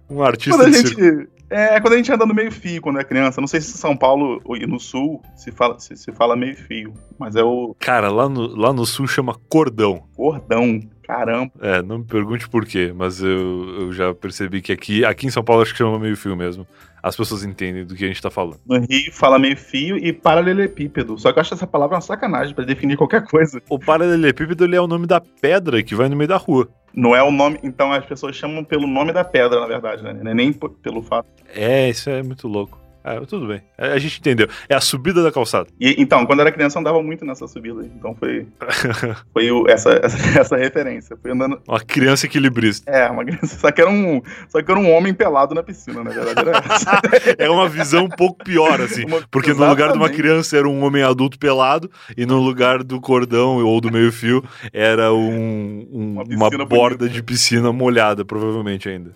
[0.09, 3.03] um artista quando a gente, É, quando a gente anda no meio fio quando é
[3.03, 3.39] criança.
[3.39, 6.93] Não sei se São Paulo e no sul se fala, se, se fala meio fio,
[7.17, 7.75] mas é o.
[7.79, 10.03] Cara, lá no, lá no sul chama cordão.
[10.15, 10.79] Cordão.
[11.03, 11.51] Caramba.
[11.59, 15.29] É, não me pergunte por quê, mas eu, eu já percebi que aqui, aqui em
[15.29, 16.65] São Paulo acho que chama meio fio mesmo
[17.01, 18.59] as pessoas entendem do que a gente tá falando.
[18.65, 21.17] No Rio fala meio fio e paralelepípedo.
[21.17, 23.61] Só que eu acho essa palavra uma sacanagem para definir qualquer coisa.
[23.69, 26.67] O paralelepípedo ele é o nome da pedra que vai no meio da rua.
[26.93, 27.59] Não é o nome.
[27.63, 30.31] Então as pessoas chamam pelo nome da pedra, na verdade, né?
[30.31, 31.27] É nem pelo fato.
[31.53, 32.80] É, isso é muito louco.
[33.03, 33.61] É, tudo bem.
[33.77, 34.47] A gente entendeu.
[34.69, 35.67] É a subida da calçada.
[35.79, 37.83] E, então, quando eu era criança, eu andava muito nessa subida.
[37.83, 38.47] Então foi.
[39.33, 41.17] foi o, essa, essa, essa, referência.
[41.19, 41.59] Fui andando.
[41.67, 42.89] Uma criança equilibrista.
[42.91, 43.57] É, uma criança.
[43.57, 46.39] Só que era um, só que era um homem pelado na piscina, na verdade.
[46.39, 47.01] Era essa.
[47.37, 49.05] é uma visão um pouco pior, assim.
[49.05, 49.59] Uma, porque exatamente.
[49.59, 53.63] no lugar de uma criança era um homem adulto pelado, e no lugar do cordão
[53.65, 57.09] ou do meio-fio era um, um uma, uma borda bonita.
[57.09, 59.11] de piscina molhada, provavelmente ainda.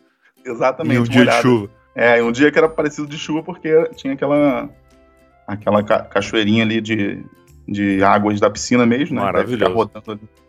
[0.45, 0.95] Exatamente.
[0.95, 1.37] E um dia molhada.
[1.37, 1.69] de chuva.
[1.95, 4.69] É, um dia que era parecido de chuva porque tinha aquela
[5.47, 7.23] aquela ca cachoeirinha ali de,
[7.67, 9.21] de águas da piscina mesmo, né?
[9.21, 9.89] Maravilhoso.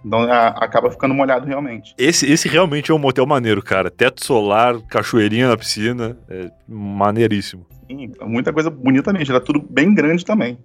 [0.05, 1.95] Então a, acaba ficando molhado realmente.
[1.97, 3.91] Esse, esse realmente é um motel maneiro, cara.
[3.91, 7.65] Teto solar, cachoeirinha na piscina, é maneiríssimo.
[7.89, 9.33] Sim, muita coisa bonita mesmo.
[9.33, 10.59] Era tudo bem grande também.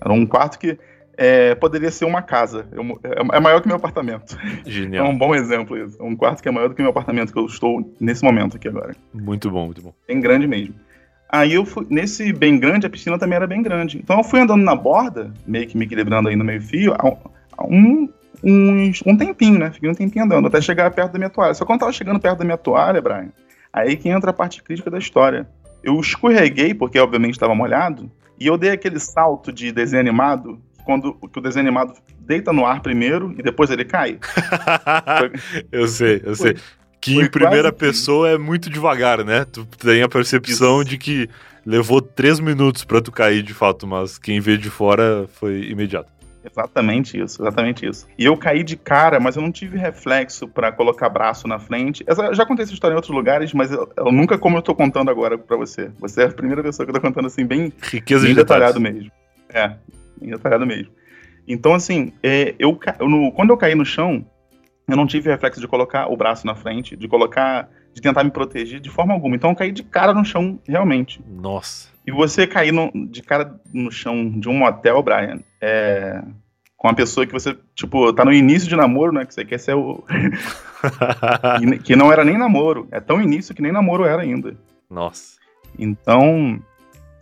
[0.00, 0.76] Era um quarto que
[1.16, 2.66] é, poderia ser uma casa.
[3.02, 4.38] É, é maior que meu apartamento.
[4.66, 5.06] Genial.
[5.06, 6.00] É um bom exemplo isso.
[6.00, 8.56] É um quarto que é maior do que meu apartamento que eu estou nesse momento
[8.56, 8.94] aqui agora.
[9.12, 9.94] Muito bom, muito bom.
[10.06, 10.74] Bem grande mesmo.
[11.28, 13.98] Aí eu fui, nesse bem grande, a piscina também era bem grande.
[13.98, 17.64] Então eu fui andando na borda, meio que me equilibrando aí no meio fio, há
[17.64, 18.08] um,
[18.44, 19.72] um, um tempinho, né?
[19.72, 21.54] Fiquei um tempinho andando, até chegar perto da minha toalha.
[21.54, 23.30] Só quando eu tava chegando perto da minha toalha, Brian,
[23.72, 25.48] aí que entra a parte crítica da história.
[25.82, 31.14] Eu escorreguei, porque obviamente estava molhado, e eu dei aquele salto de desenho animado quando
[31.14, 34.18] que o desenho animado deita no ar primeiro e depois ele cai.
[35.72, 36.56] eu sei, eu sei.
[37.00, 39.44] Que em primeira pessoa é muito devagar, né?
[39.44, 40.90] Tu tem a percepção Isso.
[40.90, 41.28] de que
[41.64, 46.10] levou três minutos para tu cair de fato, mas quem vê de fora foi imediato.
[46.48, 48.06] Exatamente isso, exatamente isso.
[48.16, 52.04] E eu caí de cara, mas eu não tive reflexo para colocar braço na frente.
[52.06, 54.72] Essa, já contei essa história em outros lugares, mas eu, eu nunca como eu tô
[54.72, 55.90] contando agora para você.
[55.98, 58.80] Você é a primeira pessoa que eu tô contando assim, bem, Riqueza bem de detalhado
[58.80, 59.10] mesmo.
[59.52, 59.72] É,
[60.20, 60.92] bem detalhado mesmo.
[61.46, 64.24] Então, assim, é, eu, eu no, quando eu caí no chão,
[64.88, 68.30] eu não tive reflexo de colocar o braço na frente, de colocar, de tentar me
[68.30, 69.36] proteger de forma alguma.
[69.36, 71.20] Então eu caí de cara no chão, realmente.
[71.28, 71.88] Nossa.
[72.06, 76.22] E você cair no, de cara no chão de um motel, Brian, é,
[76.76, 79.24] com uma pessoa que você, tipo, tá no início de namoro, né?
[79.24, 80.04] Que você quer ser o.
[81.82, 82.86] que não era nem namoro.
[82.92, 84.56] É tão início que nem namoro era ainda.
[84.88, 85.36] Nossa.
[85.76, 86.60] Então.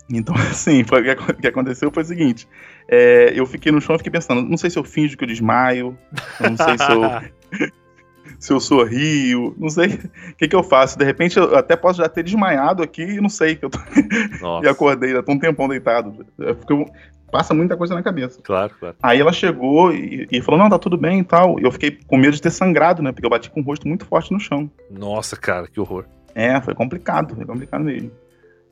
[0.07, 2.47] Então, assim, foi, o que aconteceu foi o seguinte:
[2.87, 5.27] é, eu fiquei no chão e fiquei pensando, não sei se eu finjo que eu
[5.27, 5.97] desmaio,
[6.39, 7.71] não sei se eu,
[8.39, 10.97] se eu sorrio, não sei o que, que eu faço.
[10.97, 13.79] De repente, eu até posso já ter desmaiado aqui e não sei que eu tô...
[14.63, 16.25] e acordei, já tô um tempão deitado.
[16.37, 16.85] Porque
[17.31, 18.39] passa muita coisa na cabeça.
[18.43, 18.95] Claro, claro.
[19.01, 21.59] Aí ela chegou e, e, falou, não, tá tudo bem e tal.
[21.59, 23.11] E eu fiquei com medo de ter sangrado, né?
[23.11, 24.69] Porque eu bati com o rosto muito forte no chão.
[24.91, 26.05] Nossa, cara, que horror.
[26.35, 28.11] É, foi complicado, foi complicado mesmo.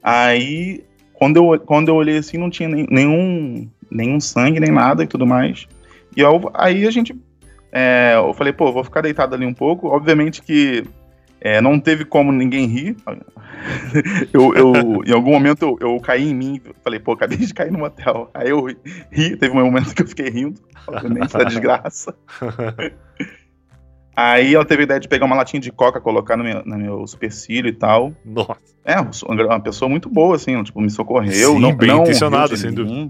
[0.03, 0.83] Aí
[1.23, 5.07] quando eu, quando eu olhei assim, não tinha nem, nenhum, nenhum sangue, nem nada e
[5.07, 5.67] tudo mais.
[6.15, 7.15] E eu, aí a gente.
[7.71, 9.87] É, eu falei, pô, vou ficar deitado ali um pouco.
[9.87, 10.83] Obviamente que
[11.45, 12.95] É, não teve como ninguém rir.
[14.31, 17.71] eu, eu, em algum momento eu, eu caí em mim, falei, pô, acabei de cair
[17.71, 18.29] no motel.
[18.33, 18.63] Aí eu
[19.11, 22.15] ri, teve um momento que eu fiquei rindo, obviamente, da desgraça.
[24.15, 26.77] Aí ela teve a ideia de pegar uma latinha de coca, colocar no meu, no
[26.77, 28.13] meu supercílio e tal.
[28.23, 28.57] Nossa.
[28.85, 31.31] É, uma pessoa muito boa, assim, tipo, me socorreu.
[31.31, 33.09] Sim, não, bem não intencionada, sem dúvida.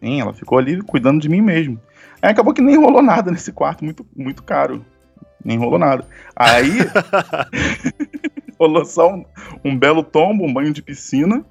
[0.00, 1.80] Sim, ela ficou ali cuidando de mim mesmo.
[2.20, 4.84] Aí acabou que nem rolou nada nesse quarto, muito, muito caro.
[5.44, 6.06] Nem rolou nada.
[6.34, 6.70] Aí
[8.58, 9.24] rolou só um,
[9.64, 11.44] um belo tombo, um banho de piscina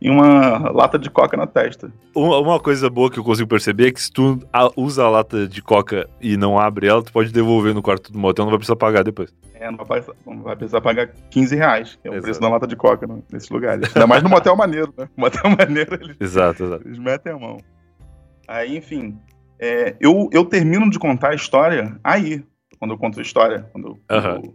[0.00, 1.90] e uma lata de coca na testa.
[2.14, 4.38] Uma, coisa boa que eu consigo perceber é que se tu
[4.76, 8.18] usa a lata de coca e não abre ela, tu pode devolver no quarto do
[8.18, 9.34] motel, não vai precisar pagar depois.
[9.54, 12.24] É, não vai, não vai precisar pagar 15 reais, que é o exato.
[12.24, 13.88] preço da lata de coca né, nesses lugares.
[13.96, 15.08] Ainda mais no motel maneiro, né?
[15.16, 16.86] Motel maneiro, eles, exato, exato.
[16.86, 17.58] eles metem a mão.
[18.46, 19.18] Aí, enfim,
[19.58, 22.44] é, eu, eu termino de contar a história aí,
[22.78, 23.68] quando eu conto a história.
[23.72, 23.98] Quando, uhum.
[24.08, 24.54] quando,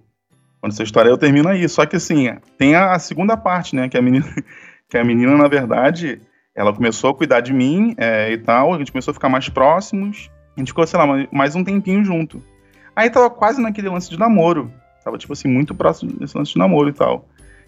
[0.61, 1.67] quando essa história eu termino aí.
[1.67, 3.89] Só que assim, tem a, a segunda parte, né?
[3.89, 4.25] Que a menina,
[4.87, 6.21] que a menina, na verdade,
[6.55, 8.73] ela começou a cuidar de mim é, e tal.
[8.73, 10.29] A gente começou a ficar mais próximos.
[10.55, 12.43] A gente ficou, sei lá, mais um tempinho junto.
[12.95, 14.71] Aí tava quase naquele lance de namoro.
[15.03, 17.27] Tava, tipo assim, muito próximo desse lance de namoro e tal.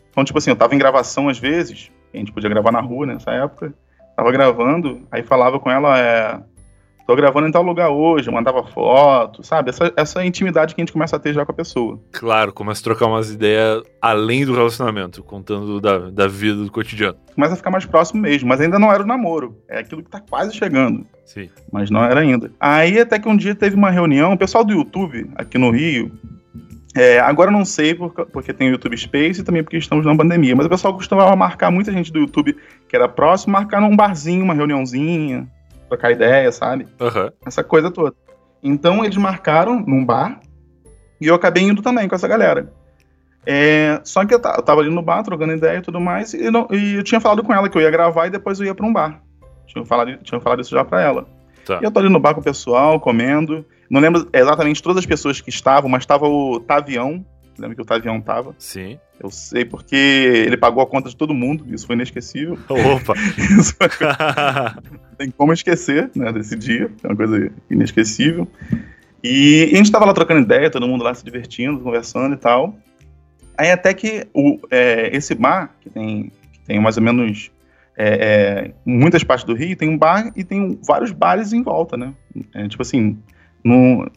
[0.10, 1.90] Então, tipo assim, eu tava em gravação às vezes.
[2.14, 3.74] A gente podia gravar na rua nessa época.
[4.16, 6.40] Tava gravando, aí falava com ela, é,
[7.12, 9.70] tô gravando em tal lugar hoje, mandava foto, sabe?
[9.70, 12.00] Essa, essa intimidade que a gente começa a ter já com a pessoa.
[12.12, 17.18] Claro, começa a trocar umas ideias além do relacionamento, contando da, da vida do cotidiano.
[17.36, 19.58] Começa a ficar mais próximo mesmo, mas ainda não era o namoro.
[19.68, 21.06] É aquilo que tá quase chegando.
[21.26, 21.50] Sim.
[21.72, 22.52] Mas não era ainda.
[22.60, 26.12] Aí até que um dia teve uma reunião, o pessoal do YouTube, aqui no Rio,
[26.96, 30.16] é, agora não sei porque, porque tem o YouTube Space e também porque estamos na
[30.16, 33.96] pandemia, mas o pessoal costumava marcar muita gente do YouTube que era próximo, marcar num
[33.96, 35.48] barzinho, uma reuniãozinha,
[35.88, 36.88] trocar ideia, sabe?
[37.00, 37.32] Uhum.
[37.46, 38.14] Essa coisa toda.
[38.62, 40.42] Então eles marcaram num bar
[41.20, 42.72] e eu acabei indo também com essa galera.
[43.46, 46.52] É, só que eu, eu tava ali no bar trocando ideia e tudo mais, e,
[46.52, 48.76] não, e, eu tinha falado com ela que eu ia gravar e depois eu ia
[48.76, 49.22] pra um bar.
[49.66, 51.28] Tinha falado, tinha falado isso já pra ela.
[51.66, 51.80] Tá.
[51.82, 53.66] E eu tô ali no bar com o pessoal, comendo.
[53.92, 57.26] Não lembro exatamente todas as pessoas que estavam, mas tava o Tavião.
[57.60, 58.56] Lembra que o Tavião tava?
[58.58, 58.98] Sim.
[59.20, 59.94] Eu sei porque
[60.48, 62.58] ele pagou a conta de todo mundo, isso foi inesquecível.
[62.70, 63.14] Opa!
[63.38, 63.76] isso
[65.18, 68.48] Tem como esquecer, né, desse dia, é uma coisa inesquecível.
[69.22, 72.38] E, e a gente tava lá trocando ideia, todo mundo lá se divertindo, conversando e
[72.38, 72.74] tal.
[73.58, 77.52] Aí até que o, é, esse bar, que tem, que tem mais ou menos
[77.98, 81.98] é, é, muitas partes do Rio, tem um bar e tem vários bares em volta,
[81.98, 82.14] né?
[82.54, 83.20] É, tipo assim,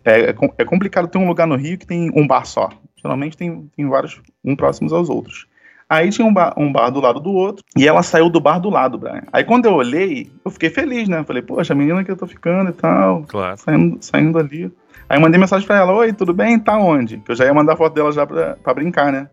[0.04, 2.68] é, é, é complicado ter um lugar no Rio que tem um bar só.
[2.96, 5.46] Geralmente tem, tem vários, um próximos aos outros.
[5.88, 8.58] Aí tinha um bar, um bar do lado do outro, e ela saiu do bar
[8.58, 9.24] do lado, Brian.
[9.32, 11.22] Aí quando eu olhei, eu fiquei feliz, né?
[11.24, 13.24] Falei, poxa, a menina que eu tô ficando e tal.
[13.24, 13.56] Claro.
[13.58, 14.72] Saindo, saindo ali.
[15.08, 16.58] Aí mandei mensagem pra ela, oi, tudo bem?
[16.58, 17.18] Tá onde?
[17.18, 19.28] Que eu já ia mandar foto dela já pra, pra brincar, né?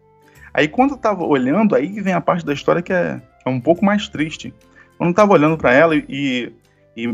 [0.53, 3.59] Aí quando eu tava olhando, aí vem a parte da história que é, é um
[3.59, 4.53] pouco mais triste.
[4.97, 6.53] Quando eu tava olhando para ela e, e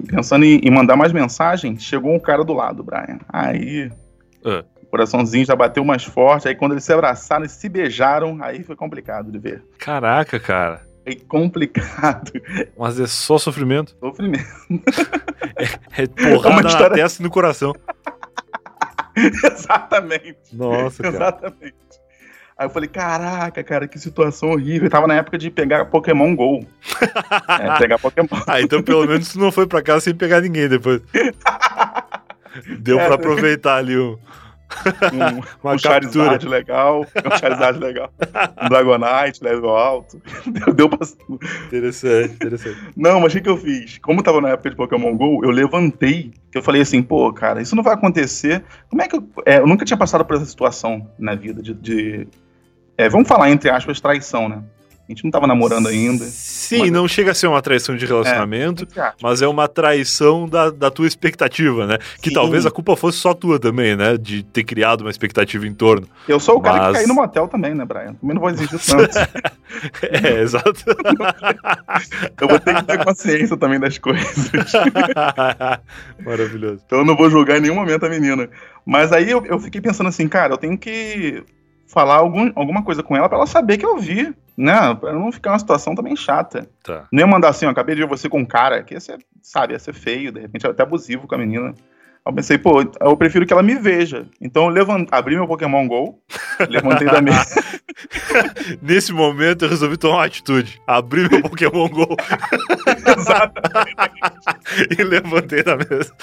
[0.07, 3.19] pensando em, em, mandar mais mensagem, chegou um cara do lado, Brian.
[3.29, 3.91] Aí.
[4.43, 4.65] Uh.
[4.81, 6.47] O coraçãozinho já bateu mais forte.
[6.47, 9.63] Aí quando eles se abraçaram e se beijaram, aí foi complicado de ver.
[9.77, 10.81] Caraca, cara.
[11.05, 12.31] É complicado.
[12.77, 13.95] Mas é só sofrimento.
[13.99, 14.45] Sofrimento.
[15.57, 16.89] é, é porrada é uma história...
[16.89, 17.73] na testa e no coração.
[19.15, 20.53] Exatamente.
[20.53, 21.15] Nossa, cara.
[21.15, 21.75] Exatamente.
[22.57, 24.87] Aí eu falei, caraca, cara, que situação horrível.
[24.87, 26.65] Eu tava na época de pegar Pokémon GO.
[27.47, 28.27] é, pegar Pokémon.
[28.47, 31.01] ah, então pelo menos tu não foi pra casa sem pegar ninguém depois.
[32.79, 34.17] Deu é, pra aproveitar ali o...
[35.13, 38.11] Um, Uma um Charizard legal, um Charizard legal,
[38.61, 40.19] um Dragonite, level alto.
[40.45, 41.07] Deu, deu pra...
[41.67, 42.77] Interessante, interessante.
[42.95, 43.99] Não, mas o que eu fiz?
[43.99, 47.31] Como eu tava na época de Pokémon GO, eu levantei, que eu falei assim, pô,
[47.31, 48.63] cara, isso não vai acontecer.
[48.89, 49.29] Como é que eu.
[49.45, 52.27] É, eu nunca tinha passado por essa situação na vida de, de
[52.97, 54.63] é, vamos falar entre aspas, traição, né?
[55.07, 56.25] A gente não tava namorando ainda.
[56.25, 56.91] Sim, mas...
[56.91, 60.91] não chega a ser uma traição de relacionamento, é, mas é uma traição da, da
[60.91, 61.97] tua expectativa, né?
[62.21, 62.35] Que Sim.
[62.35, 64.17] talvez a culpa fosse só tua também, né?
[64.17, 66.05] De ter criado uma expectativa em torno.
[66.27, 66.73] Eu sou o mas...
[66.73, 68.15] cara que caiu no motel também, né, Brian?
[68.15, 69.17] Também não vou exigir tanto.
[70.11, 70.83] é, exato.
[72.41, 74.51] eu vou ter que ter consciência também das coisas.
[76.19, 76.81] Maravilhoso.
[76.85, 78.49] Então eu não vou julgar em nenhum momento a menina.
[78.85, 81.45] Mas aí eu, eu fiquei pensando assim, cara, eu tenho que
[81.87, 84.93] falar algum, alguma coisa com ela para ela saber que eu vi, né?
[84.95, 86.69] Pra não ficar uma situação também chata.
[86.83, 87.07] Tá.
[87.11, 89.73] Nem mandar assim, ó, acabei de ver você com um cara, que ia ser, sabe,
[89.73, 91.73] ia ser feio, de repente até abusivo com a menina.
[92.25, 94.27] Eu pensei, pô, eu prefiro que ela me veja.
[94.41, 95.07] Então eu levant...
[95.11, 96.21] abri meu Pokémon GO,
[96.69, 97.63] levantei da mesa.
[98.81, 100.81] Nesse momento eu resolvi tomar uma atitude.
[100.85, 102.17] Abri meu Pokémon GO.
[103.17, 103.95] Exatamente.
[104.99, 106.13] e levantei da mesa.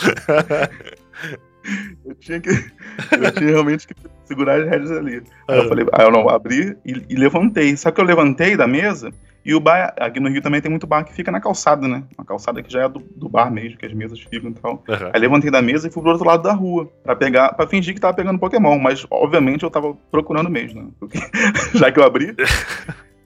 [2.05, 2.51] eu tinha que.
[2.51, 3.95] Eu tinha realmente que
[4.25, 5.22] segurar as rédeas ali.
[5.49, 7.77] Aí eu falei, aí eu não, abri e, e, levantei.
[7.77, 9.11] Só que eu levantei da mesa
[9.45, 12.05] e o bar, aqui no Rio também tem muito bar que fica na calçada, né?
[12.16, 14.83] Uma calçada que já é do, do bar mesmo, que as mesas ficam e tal.
[14.89, 15.11] Uhum.
[15.12, 17.95] Aí levantei da mesa e fui pro outro lado da rua pra pegar, para fingir
[17.95, 20.89] que tava pegando Pokémon, mas obviamente eu tava procurando mesmo, né?
[20.99, 21.18] Porque,
[21.77, 22.35] já que eu abri.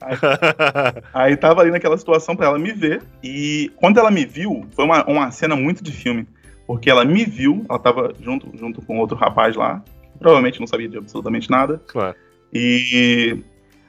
[0.01, 0.17] Aí,
[1.13, 3.01] aí tava ali naquela situação para ela me ver.
[3.23, 6.27] E quando ela me viu, foi uma, uma cena muito de filme.
[6.67, 9.81] Porque ela me viu, ela tava junto, junto com outro rapaz lá,
[10.19, 11.81] provavelmente não sabia de absolutamente nada.
[11.87, 12.15] Claro.
[12.53, 13.43] E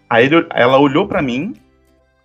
[0.08, 1.54] aí ele, ela olhou para mim,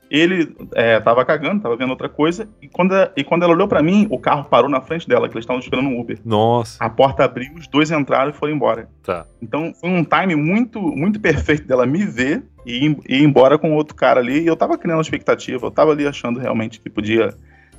[0.09, 3.81] ele é, tava cagando, tava vendo outra coisa, e quando, e quando ela olhou para
[3.81, 6.19] mim, o carro parou na frente dela, que eles estavam esperando um Uber.
[6.23, 6.83] Nossa.
[6.83, 8.87] A porta abriu, os dois entraram e foram embora.
[9.03, 9.25] Tá.
[9.41, 13.95] Então foi um time muito, muito perfeito dela me ver e ir embora com outro
[13.95, 17.33] cara ali, e eu tava criando expectativa, eu tava ali achando realmente que podia,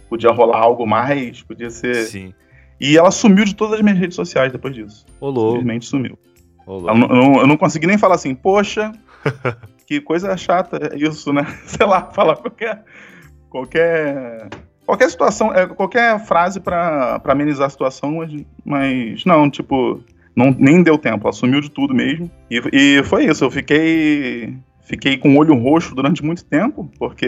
[0.09, 1.95] podia rolar algo mais, podia ser...
[1.95, 2.35] Sim.
[2.81, 5.07] E ela sumiu de todas as minhas redes sociais depois disso.
[5.21, 5.53] Olô.
[5.53, 6.19] Simplesmente sumiu.
[6.67, 6.89] Olô.
[6.89, 8.93] Eu, não, eu não consegui nem falar assim, poxa,
[9.87, 11.47] que coisa chata isso, né?
[11.67, 12.85] Sei lá, falar qualquer.
[13.49, 14.49] qualquer.
[14.85, 20.01] Qualquer situação, é, qualquer frase para amenizar a situação, mas, mas não, tipo,
[20.37, 22.31] não, nem deu tempo, ela sumiu de tudo mesmo.
[22.49, 24.57] E, e foi isso, eu fiquei
[24.87, 27.27] fiquei com o olho roxo durante muito tempo, porque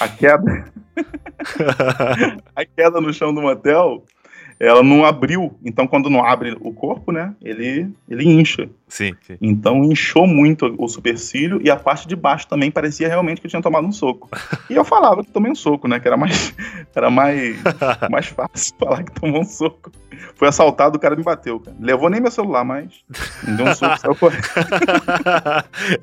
[0.00, 0.64] a queda.
[2.54, 4.04] a queda no chão do motel
[4.58, 5.54] ela não abriu.
[5.64, 8.68] Então, quando não abre o corpo, né, ele, ele incha.
[8.88, 9.36] Sim, sim.
[9.40, 13.50] Então, inchou muito o supercílio e a parte de baixo também parecia realmente que eu
[13.50, 14.28] tinha tomado um soco.
[14.70, 16.54] E eu falava que tomei um soco, né, que era mais,
[16.94, 17.56] era mais,
[18.10, 19.90] mais fácil falar que tomou um soco.
[20.36, 21.76] Foi assaltado, o cara me bateu, cara.
[21.78, 23.04] Levou nem meu celular, mas
[23.46, 24.42] me deu um soco, saiu correndo.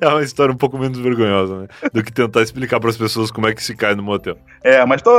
[0.00, 3.30] é uma história um pouco menos vergonhosa, né, do que tentar explicar para as pessoas
[3.30, 4.36] como é que se cai no motel.
[4.62, 5.12] É, mas tô...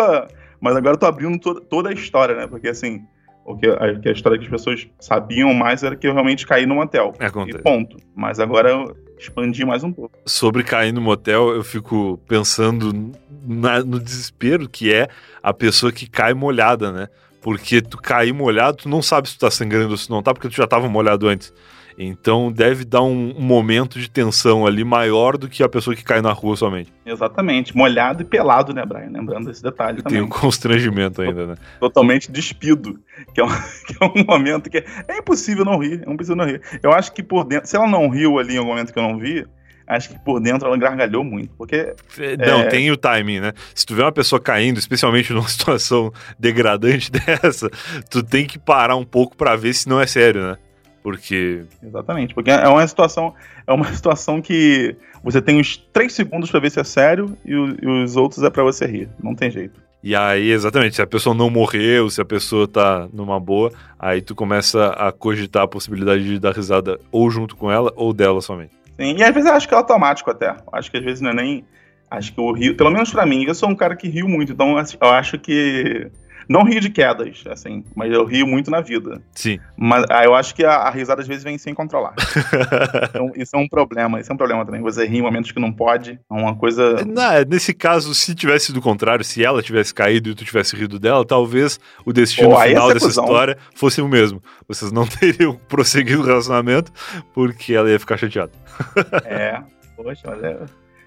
[0.62, 2.48] Mas agora eu tô abrindo to toda a história, né?
[2.48, 3.06] Porque assim,
[3.46, 6.48] o que a, que a, história que as pessoas sabiam mais era que eu realmente
[6.48, 7.14] caí no motel.
[7.20, 7.60] Acontece.
[7.60, 7.98] E ponto.
[8.16, 10.18] Mas agora eu expandi mais um pouco.
[10.26, 13.14] Sobre cair no motel, eu fico pensando
[13.46, 15.08] na, no desespero que é
[15.44, 17.08] a pessoa que cai molhada, né?
[17.42, 20.34] Porque tu cair molhado, tu não sabe se tu tá sangrando ou se não tá,
[20.34, 21.54] porque tu já tava molhado antes.
[21.98, 26.04] Então deve dar um, um, momento de tensão ali maior do que a pessoa que
[26.04, 26.92] cai na rua somente.
[27.06, 29.10] Exatamente, molhado e pelado, né, Brian?
[29.12, 30.02] Lembrando desse detalhe.
[30.04, 31.56] Tem um constrangimento ainda, né?
[31.80, 33.00] Totalmente despido,
[33.34, 33.48] que é um,
[33.88, 36.62] que é um momento que é, é, impossível não rir, é impossível não rir.
[36.84, 39.04] Eu acho que por dentro, se ela não riu ali em algum momento que eu
[39.04, 39.46] não vi,
[39.88, 41.94] acho que por dentro ela gargalhou muito, porque...
[42.18, 42.68] É, não, é...
[42.68, 43.54] tem o timing, né?
[43.74, 47.70] Se tu vê uma pessoa caindo, especialmente numa situação degradante dessa,
[48.10, 50.58] tu tem que parar um pouco para ver se não é sério, né?
[51.06, 51.62] Porque.
[51.84, 53.36] Exatamente, porque é uma situação.
[53.68, 57.56] É uma situação que você tem uns três segundos para ver se é sério e,
[57.56, 59.08] o, e os outros é para você rir.
[59.22, 59.80] Não tem jeito.
[60.02, 64.20] E aí, exatamente, se a pessoa não morreu, se a pessoa tá numa boa, aí
[64.20, 68.42] tu começa a cogitar a possibilidade de dar risada ou junto com ela ou dela
[68.42, 68.74] somente.
[69.00, 70.56] Sim, e às vezes eu acho que é automático até.
[70.74, 71.66] Acho que às vezes não é nem.
[72.10, 74.54] Acho que o rio, pelo menos para mim, eu sou um cara que rio muito,
[74.54, 76.10] então eu acho que
[76.48, 79.22] não rio de quedas, assim, mas eu rio muito na vida.
[79.34, 79.60] Sim.
[79.78, 82.14] Mas ah, eu acho que a, a risada às vezes vem sem controlar.
[83.10, 84.82] então, isso é um problema, isso é um problema também.
[84.82, 87.06] Você ri em momentos que não pode, é uma coisa.
[87.06, 90.76] Não, é, nesse caso, se tivesse do contrário, se ela tivesse caído e tu tivesse
[90.76, 93.26] rido dela, talvez o destino Pô, final dessa cuzão.
[93.26, 94.42] história fosse o mesmo.
[94.68, 96.92] Vocês não teriam prosseguido o relacionamento
[97.34, 98.52] porque ela ia ficar chateada.
[99.26, 99.62] é,
[99.96, 100.58] poxa, mas é.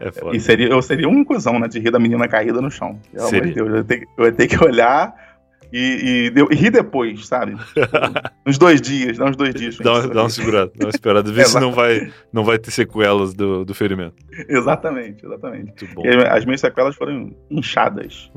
[0.01, 3.01] É e seria, eu seria um cuzão, né, de rir da menina caída no chão.
[3.13, 5.28] Pelo amor de Deus, eu ia, ter, eu ia ter que olhar
[5.73, 7.57] e, e, e ri depois, sabe?
[8.47, 9.77] uns dois dias, dá uns dois dias.
[9.79, 13.35] Dá, dá uma segurada, dá uma esperada, ver se não vai, não vai ter sequelas
[13.35, 14.17] do, do ferimento.
[14.49, 15.89] Exatamente, exatamente.
[16.31, 18.31] As minhas sequelas foram inchadas.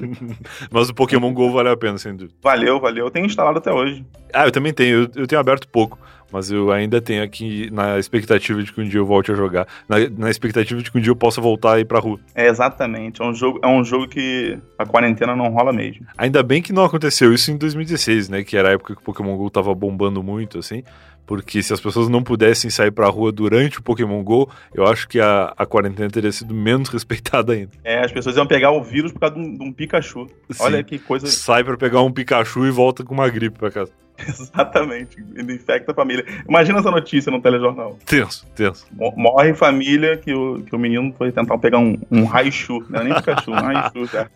[0.70, 2.34] Mas o Pokémon GO vale a pena, sem dúvida.
[2.42, 3.06] Valeu, valeu.
[3.06, 4.04] Eu tenho instalado até hoje.
[4.32, 5.02] Ah, eu também tenho.
[5.02, 5.98] Eu, eu tenho aberto pouco
[6.34, 9.68] mas eu ainda tenho aqui na expectativa de que um dia eu volte a jogar,
[9.88, 12.18] na, na expectativa de que um dia eu possa voltar a ir pra rua.
[12.34, 16.04] É, exatamente, é um, jogo, é um jogo que a quarentena não rola mesmo.
[16.18, 19.04] Ainda bem que não aconteceu isso em 2016, né, que era a época que o
[19.04, 20.82] Pokémon GO tava bombando muito, assim,
[21.26, 25.08] porque se as pessoas não pudessem sair pra rua durante o Pokémon GO, eu acho
[25.08, 27.70] que a, a quarentena teria sido menos respeitada ainda.
[27.82, 30.26] É, as pessoas iam pegar o vírus por causa de um, de um Pikachu.
[30.50, 30.62] Sim.
[30.62, 31.26] Olha que coisa.
[31.26, 33.92] Sai pra pegar um Pikachu e volta com uma gripe pra casa.
[34.28, 36.24] Exatamente, ele infecta a família.
[36.48, 37.98] Imagina essa notícia no telejornal.
[38.06, 38.86] Tenso, tenso.
[38.92, 43.04] Morre família que o, que o menino foi tentar pegar um, um Raichu, não é
[43.04, 44.30] nem Pikachu, um Raichu, cara.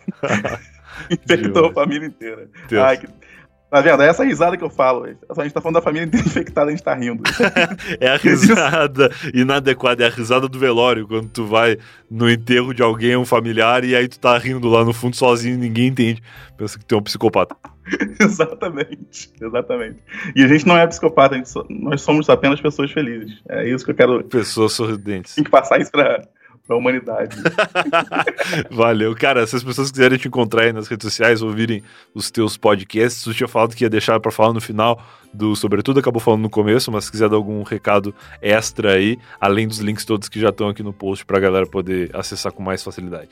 [1.08, 2.48] Infectou a família inteira.
[2.72, 3.06] Ai, que...
[3.70, 4.02] Tá vendo?
[4.02, 5.04] É essa risada que eu falo.
[5.04, 7.22] A gente tá falando da família inteira infectada, a gente tá rindo.
[8.00, 11.76] é a risada inadequada, é a risada do velório, quando tu vai
[12.10, 15.54] no enterro de alguém, um familiar, e aí tu tá rindo lá no fundo sozinho
[15.54, 16.22] e ninguém entende.
[16.56, 17.54] Pensa que tu é um psicopata.
[18.20, 19.98] exatamente, exatamente.
[20.34, 23.40] E a gente não é psicopata, so, nós somos apenas pessoas felizes.
[23.48, 24.24] É isso que eu quero.
[24.24, 25.34] Pessoas sorridentes.
[25.34, 26.22] Tem que passar isso pra,
[26.68, 27.34] pra humanidade.
[28.70, 29.16] Valeu.
[29.16, 31.82] Cara, se as pessoas quiserem te encontrar aí nas redes sociais, ouvirem
[32.14, 35.00] os teus podcasts, tu tinha falado que ia deixar para falar no final
[35.32, 39.66] do Sobretudo, acabou falando no começo, mas se quiser dar algum recado extra aí, além
[39.66, 42.82] dos links todos que já estão aqui no post pra galera poder acessar com mais
[42.82, 43.30] facilidade.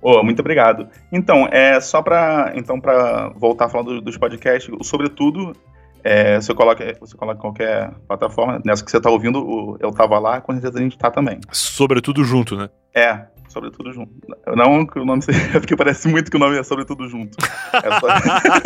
[0.00, 0.86] Oh, muito obrigado.
[1.10, 5.56] Então, é só para então para voltar a falar do, dos podcasts, o Sobretudo
[6.04, 10.38] é, você, coloca, você coloca qualquer plataforma, nessa que você está ouvindo, eu estava lá,
[10.38, 11.40] com certeza a gente está também.
[11.50, 12.68] Sobretudo junto, né?
[12.94, 14.12] É, sobretudo junto.
[14.54, 17.38] Não que o nome seja, porque parece muito que o nome é sobretudo junto.
[17.72, 18.06] É só...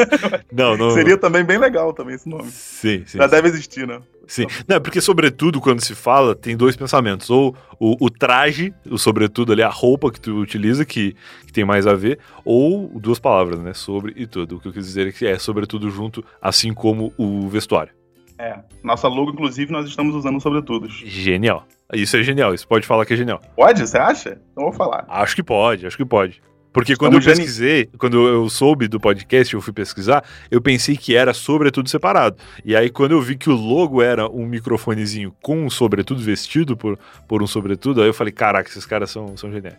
[0.52, 0.90] não, não.
[0.90, 2.50] Seria também bem legal também esse nome.
[2.50, 3.18] Sim, sim.
[3.18, 3.30] Já sim.
[3.30, 4.00] deve existir, né?
[4.28, 4.44] Sim.
[4.68, 7.30] Não, porque sobretudo quando se fala, tem dois pensamentos.
[7.30, 11.16] Ou o, o traje, o sobretudo ali, a roupa que tu utiliza, que,
[11.46, 13.72] que, tem mais a ver, ou duas palavras, né?
[13.72, 14.56] Sobre e tudo.
[14.56, 17.92] O que eu quis dizer é que é sobretudo junto, assim como o vestuário.
[18.38, 18.56] É.
[18.84, 20.88] Nossa logo, inclusive, nós estamos usando sobretudo.
[20.88, 21.66] Genial.
[21.92, 23.40] Isso é genial, isso pode falar que é genial.
[23.56, 24.38] Pode, você acha?
[24.52, 25.06] Então vou falar.
[25.08, 26.42] Acho que pode, acho que pode.
[26.78, 27.98] Porque quando Estamos eu pesquisei, geni...
[27.98, 32.36] quando eu soube do podcast, eu fui pesquisar, eu pensei que era sobretudo separado.
[32.64, 36.76] E aí, quando eu vi que o logo era um microfonezinho com um sobretudo vestido
[36.76, 39.78] por, por um sobretudo, aí eu falei, caraca, esses caras são, são geniais.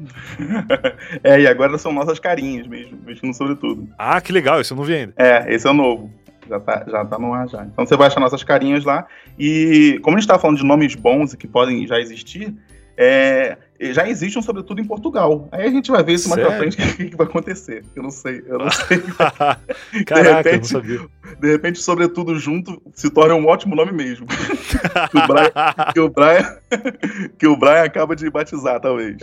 [1.22, 3.86] é, e agora são nossas carinhas mesmo, vestindo sobretudo.
[3.98, 5.12] Ah, que legal, esse eu não vi ainda.
[5.18, 6.10] É, esse é o novo.
[6.48, 7.62] Já tá, já tá no ar já.
[7.62, 9.06] Então você vai achar nossas carinhas lá.
[9.38, 12.54] E como a gente tá falando de nomes bons e que podem já existir,
[12.96, 15.48] é, já existe um sobretudo em Portugal.
[15.52, 17.84] Aí a gente vai ver isso mais pra frente o que, que, vai acontecer.
[17.94, 19.02] Eu não sei, eu não sei.
[20.04, 21.00] Caraca, repente, eu não sabia.
[21.40, 24.26] De repente, sobretudo junto se torna um ótimo nome mesmo.
[25.10, 25.52] que, o Brian,
[25.92, 26.58] que, o Brian,
[27.38, 29.16] que o Brian acaba de batizar, talvez.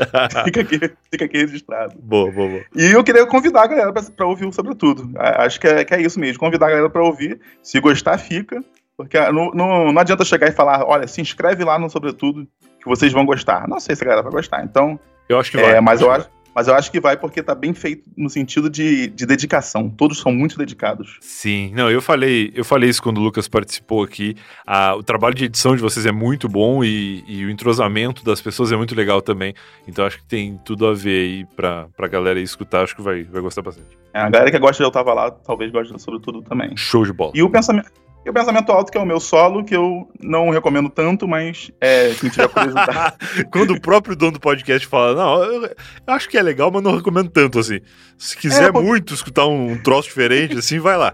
[0.46, 0.80] fica, aqui,
[1.12, 1.94] fica aqui registrado.
[2.02, 2.64] Boa, boa, boa.
[2.76, 5.12] E eu queria convidar a galera pra, pra ouvir o sobretudo.
[5.18, 6.40] Acho que é, que é isso mesmo.
[6.40, 7.40] Convidar a galera pra ouvir.
[7.62, 8.64] Se gostar, fica.
[8.98, 12.48] Porque não, não, não adianta chegar e falar, olha, se inscreve lá no Sobretudo,
[12.86, 13.68] que vocês vão gostar.
[13.68, 15.00] Não sei se a galera vai gostar, então.
[15.28, 15.72] Eu acho que vai.
[15.72, 18.70] É, mas, eu acho, mas eu acho que vai porque tá bem feito no sentido
[18.70, 19.90] de, de dedicação.
[19.90, 21.18] Todos são muito dedicados.
[21.20, 24.36] Sim, não, eu falei, eu falei isso quando o Lucas participou aqui.
[24.68, 28.40] Ah, o trabalho de edição de vocês é muito bom e, e, o entrosamento das
[28.40, 29.56] pessoas é muito legal também.
[29.88, 33.24] Então acho que tem tudo a ver aí pra, pra galera escutar, acho que vai,
[33.24, 33.98] vai gostar bastante.
[34.14, 36.78] É, a galera que gosta de Eu Tava Lá, talvez goste sobre tudo também.
[36.78, 37.32] Show de bola.
[37.34, 38.05] E o pensamento.
[38.26, 41.72] E o Pensamento Alto, que é o meu solo, que eu não recomendo tanto, mas
[41.80, 43.16] é, quem tiver curiosidade.
[43.54, 45.70] Quando o próprio dono do podcast fala, não, eu,
[46.08, 47.80] acho que é legal, mas não recomendo tanto, assim.
[48.18, 51.14] Se quiser é, muito escutar um troço diferente, assim, vai lá.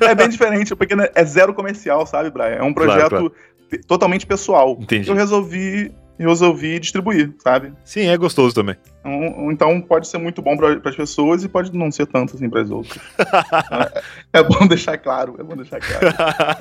[0.00, 2.56] é bem diferente, porque é zero comercial, sabe, Brian?
[2.56, 3.30] É um projeto claro,
[3.68, 3.84] claro.
[3.86, 4.78] totalmente pessoal.
[4.80, 5.10] Entendi.
[5.10, 7.72] Eu resolvi e resolvi distribuir, sabe?
[7.84, 8.76] Sim, é gostoso também.
[9.00, 12.48] Então, então pode ser muito bom para as pessoas e pode não ser tanto assim
[12.48, 13.02] para as outras.
[14.32, 16.14] é, é bom deixar claro, é bom deixar claro.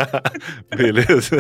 [0.76, 1.38] Beleza.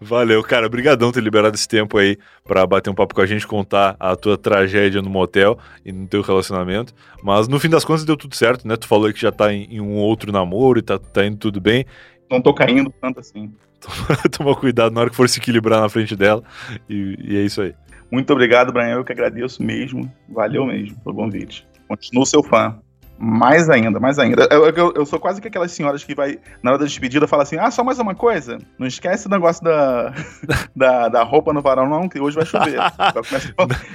[0.00, 0.66] Valeu, cara.
[0.66, 4.14] Obrigadão ter liberado esse tempo aí para bater um papo com a gente, contar a
[4.14, 6.94] tua tragédia no motel e no teu relacionamento.
[7.22, 8.76] Mas no fim das contas deu tudo certo, né?
[8.76, 11.60] Tu falou que já tá em, em um outro namoro e tá, tá indo tudo
[11.60, 11.86] bem.
[12.30, 13.52] Não tô caindo tanto assim.
[14.36, 16.42] Toma cuidado na hora que for se equilibrar na frente dela.
[16.88, 17.74] E, e é isso aí.
[18.10, 18.94] Muito obrigado, Brian.
[18.96, 20.10] Eu que agradeço mesmo.
[20.28, 21.66] Valeu mesmo pelo convite.
[21.86, 22.78] Continuo seu fã.
[23.22, 24.48] Mais ainda, mais ainda.
[24.50, 27.42] Eu, eu, eu, sou quase que aquelas senhoras que vai, na hora da despedida, fala
[27.42, 28.56] assim: ah, só mais uma coisa.
[28.78, 30.14] Não esquece o negócio da,
[30.74, 32.80] da, da roupa no varão, não, que hoje vai chover.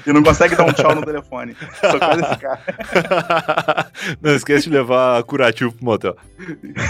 [0.05, 1.57] e não consegue dar um tchau no telefone.
[1.81, 3.89] Sou quase esse cara.
[4.21, 6.15] Não esquece de levar curativo pro motel.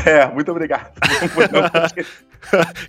[0.05, 0.91] É, muito obrigado.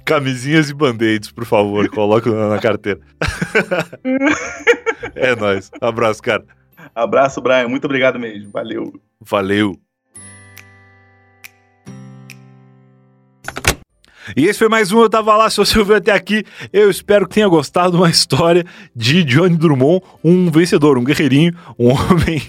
[0.04, 2.98] Camisinhas e band-aids, por favor, coloca na carteira.
[5.14, 5.70] é nóis.
[5.80, 6.44] Abraço, cara.
[6.96, 7.68] Abraço, Brian.
[7.68, 8.50] Muito obrigado mesmo.
[8.50, 8.92] Valeu.
[9.20, 9.78] Valeu.
[14.34, 15.48] E esse foi mais um Eu Tava Lá.
[15.48, 18.64] Se você ouviu até aqui, eu espero que tenha gostado de uma história
[18.94, 22.42] de Johnny Drummond, um vencedor, um guerreirinho, um homem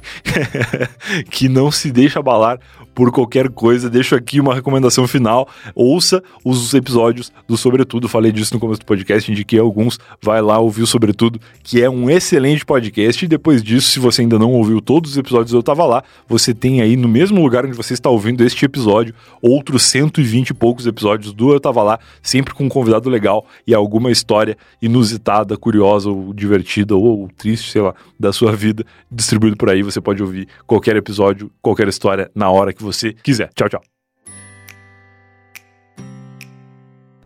[1.30, 2.60] que não se deixa abalar
[2.96, 3.92] por qualquer coisa.
[3.92, 5.48] Deixo aqui uma recomendação final.
[5.76, 8.10] Ouça os episódios do Sobretudo.
[8.10, 10.00] Falei disso no começo do podcast, indiquei alguns.
[10.20, 13.24] Vai lá ouvir o Sobretudo, que é um excelente podcast.
[13.24, 16.56] E depois disso, se você ainda não ouviu todos os episódios Eu Tava Lá, você
[16.56, 19.14] tem aí no mesmo lugar onde você está ouvindo este episódio,
[19.44, 23.46] outros 120 e poucos episódios do Eu Tava tava lá, sempre com um convidado legal
[23.66, 28.86] e alguma história inusitada, curiosa ou divertida ou, ou triste, sei lá, da sua vida
[29.12, 29.84] distribuído por aí.
[29.84, 33.50] Você pode ouvir qualquer episódio, qualquer história na hora que você quiser.
[33.54, 33.82] Tchau, tchau.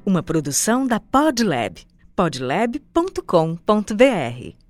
[0.05, 1.77] Uma produção da Podlab,
[2.15, 4.60] podlab.com.br.